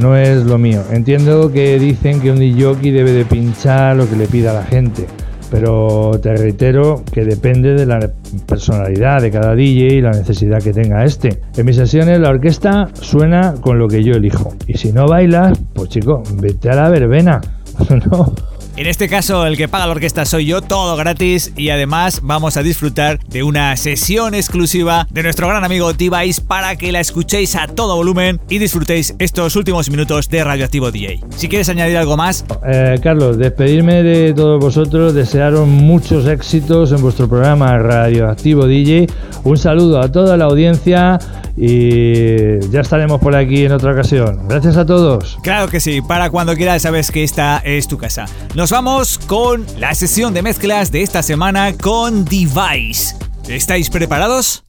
no 0.00 0.16
es 0.16 0.42
lo 0.44 0.58
mío. 0.58 0.82
Entiendo 0.90 1.52
que 1.52 1.78
dicen 1.78 2.20
que 2.20 2.32
un 2.32 2.40
DJ 2.40 2.74
debe 2.90 3.12
de 3.12 3.24
pinchar 3.24 3.94
lo 3.94 4.10
que 4.10 4.16
le 4.16 4.26
pida 4.26 4.52
la 4.52 4.64
gente, 4.64 5.06
pero 5.52 6.18
te 6.20 6.34
reitero 6.36 7.04
que 7.12 7.24
depende 7.24 7.74
de 7.74 7.86
la 7.86 8.10
personalidad 8.44 9.22
de 9.22 9.30
cada 9.30 9.54
DJ 9.54 9.94
y 9.94 10.00
la 10.00 10.10
necesidad 10.10 10.60
que 10.60 10.72
tenga 10.72 11.04
este. 11.04 11.42
En 11.56 11.64
mis 11.64 11.76
sesiones 11.76 12.18
la 12.18 12.30
orquesta 12.30 12.88
suena 12.94 13.54
con 13.60 13.78
lo 13.78 13.86
que 13.86 14.02
yo 14.02 14.14
elijo. 14.14 14.54
Y 14.66 14.78
si 14.78 14.92
no 14.92 15.06
bailas, 15.06 15.56
pues 15.74 15.90
chico, 15.90 16.24
vete 16.40 16.70
a 16.70 16.74
la 16.74 16.88
verbena. 16.88 17.40
¿no? 18.10 18.34
En 18.76 18.88
este 18.88 19.08
caso, 19.08 19.46
el 19.46 19.56
que 19.56 19.68
paga 19.68 19.86
la 19.86 19.92
orquesta 19.92 20.24
soy 20.24 20.46
yo, 20.46 20.60
todo 20.60 20.96
gratis 20.96 21.52
y 21.56 21.68
además 21.68 22.20
vamos 22.24 22.56
a 22.56 22.62
disfrutar 22.64 23.20
de 23.28 23.44
una 23.44 23.76
sesión 23.76 24.34
exclusiva 24.34 25.06
de 25.12 25.22
nuestro 25.22 25.46
gran 25.46 25.62
amigo 25.62 25.94
T-Vice 25.94 26.42
para 26.42 26.74
que 26.74 26.90
la 26.90 26.98
escuchéis 26.98 27.54
a 27.54 27.68
todo 27.68 27.94
volumen 27.94 28.40
y 28.48 28.58
disfrutéis 28.58 29.14
estos 29.20 29.54
últimos 29.54 29.90
minutos 29.90 30.28
de 30.28 30.42
Radioactivo 30.42 30.90
DJ. 30.90 31.20
Si 31.36 31.48
quieres 31.48 31.68
añadir 31.68 31.96
algo 31.96 32.16
más. 32.16 32.44
Eh, 32.66 32.98
Carlos, 33.00 33.38
despedirme 33.38 34.02
de 34.02 34.34
todos 34.34 34.58
vosotros, 34.58 35.14
desearos 35.14 35.68
muchos 35.68 36.26
éxitos 36.26 36.90
en 36.90 37.00
vuestro 37.00 37.28
programa 37.28 37.78
Radioactivo 37.78 38.66
DJ. 38.66 39.06
Un 39.44 39.56
saludo 39.56 40.00
a 40.00 40.10
toda 40.10 40.36
la 40.36 40.46
audiencia 40.46 41.20
y 41.56 42.60
ya 42.70 42.80
estaremos 42.80 43.20
por 43.20 43.36
aquí 43.36 43.64
en 43.64 43.72
otra 43.72 43.92
ocasión. 43.92 44.48
Gracias 44.48 44.76
a 44.76 44.84
todos. 44.84 45.38
Claro 45.42 45.68
que 45.68 45.80
sí, 45.80 46.00
para 46.02 46.30
cuando 46.30 46.54
quieras 46.54 46.82
sabes 46.82 47.10
que 47.10 47.22
esta 47.22 47.58
es 47.58 47.86
tu 47.88 47.98
casa. 47.98 48.26
Nos 48.54 48.70
vamos 48.70 49.18
con 49.18 49.64
la 49.78 49.94
sesión 49.94 50.34
de 50.34 50.42
mezclas 50.42 50.90
de 50.90 51.02
esta 51.02 51.22
semana 51.22 51.72
con 51.76 52.24
Device. 52.24 53.16
¿Estáis 53.48 53.90
preparados? 53.90 54.64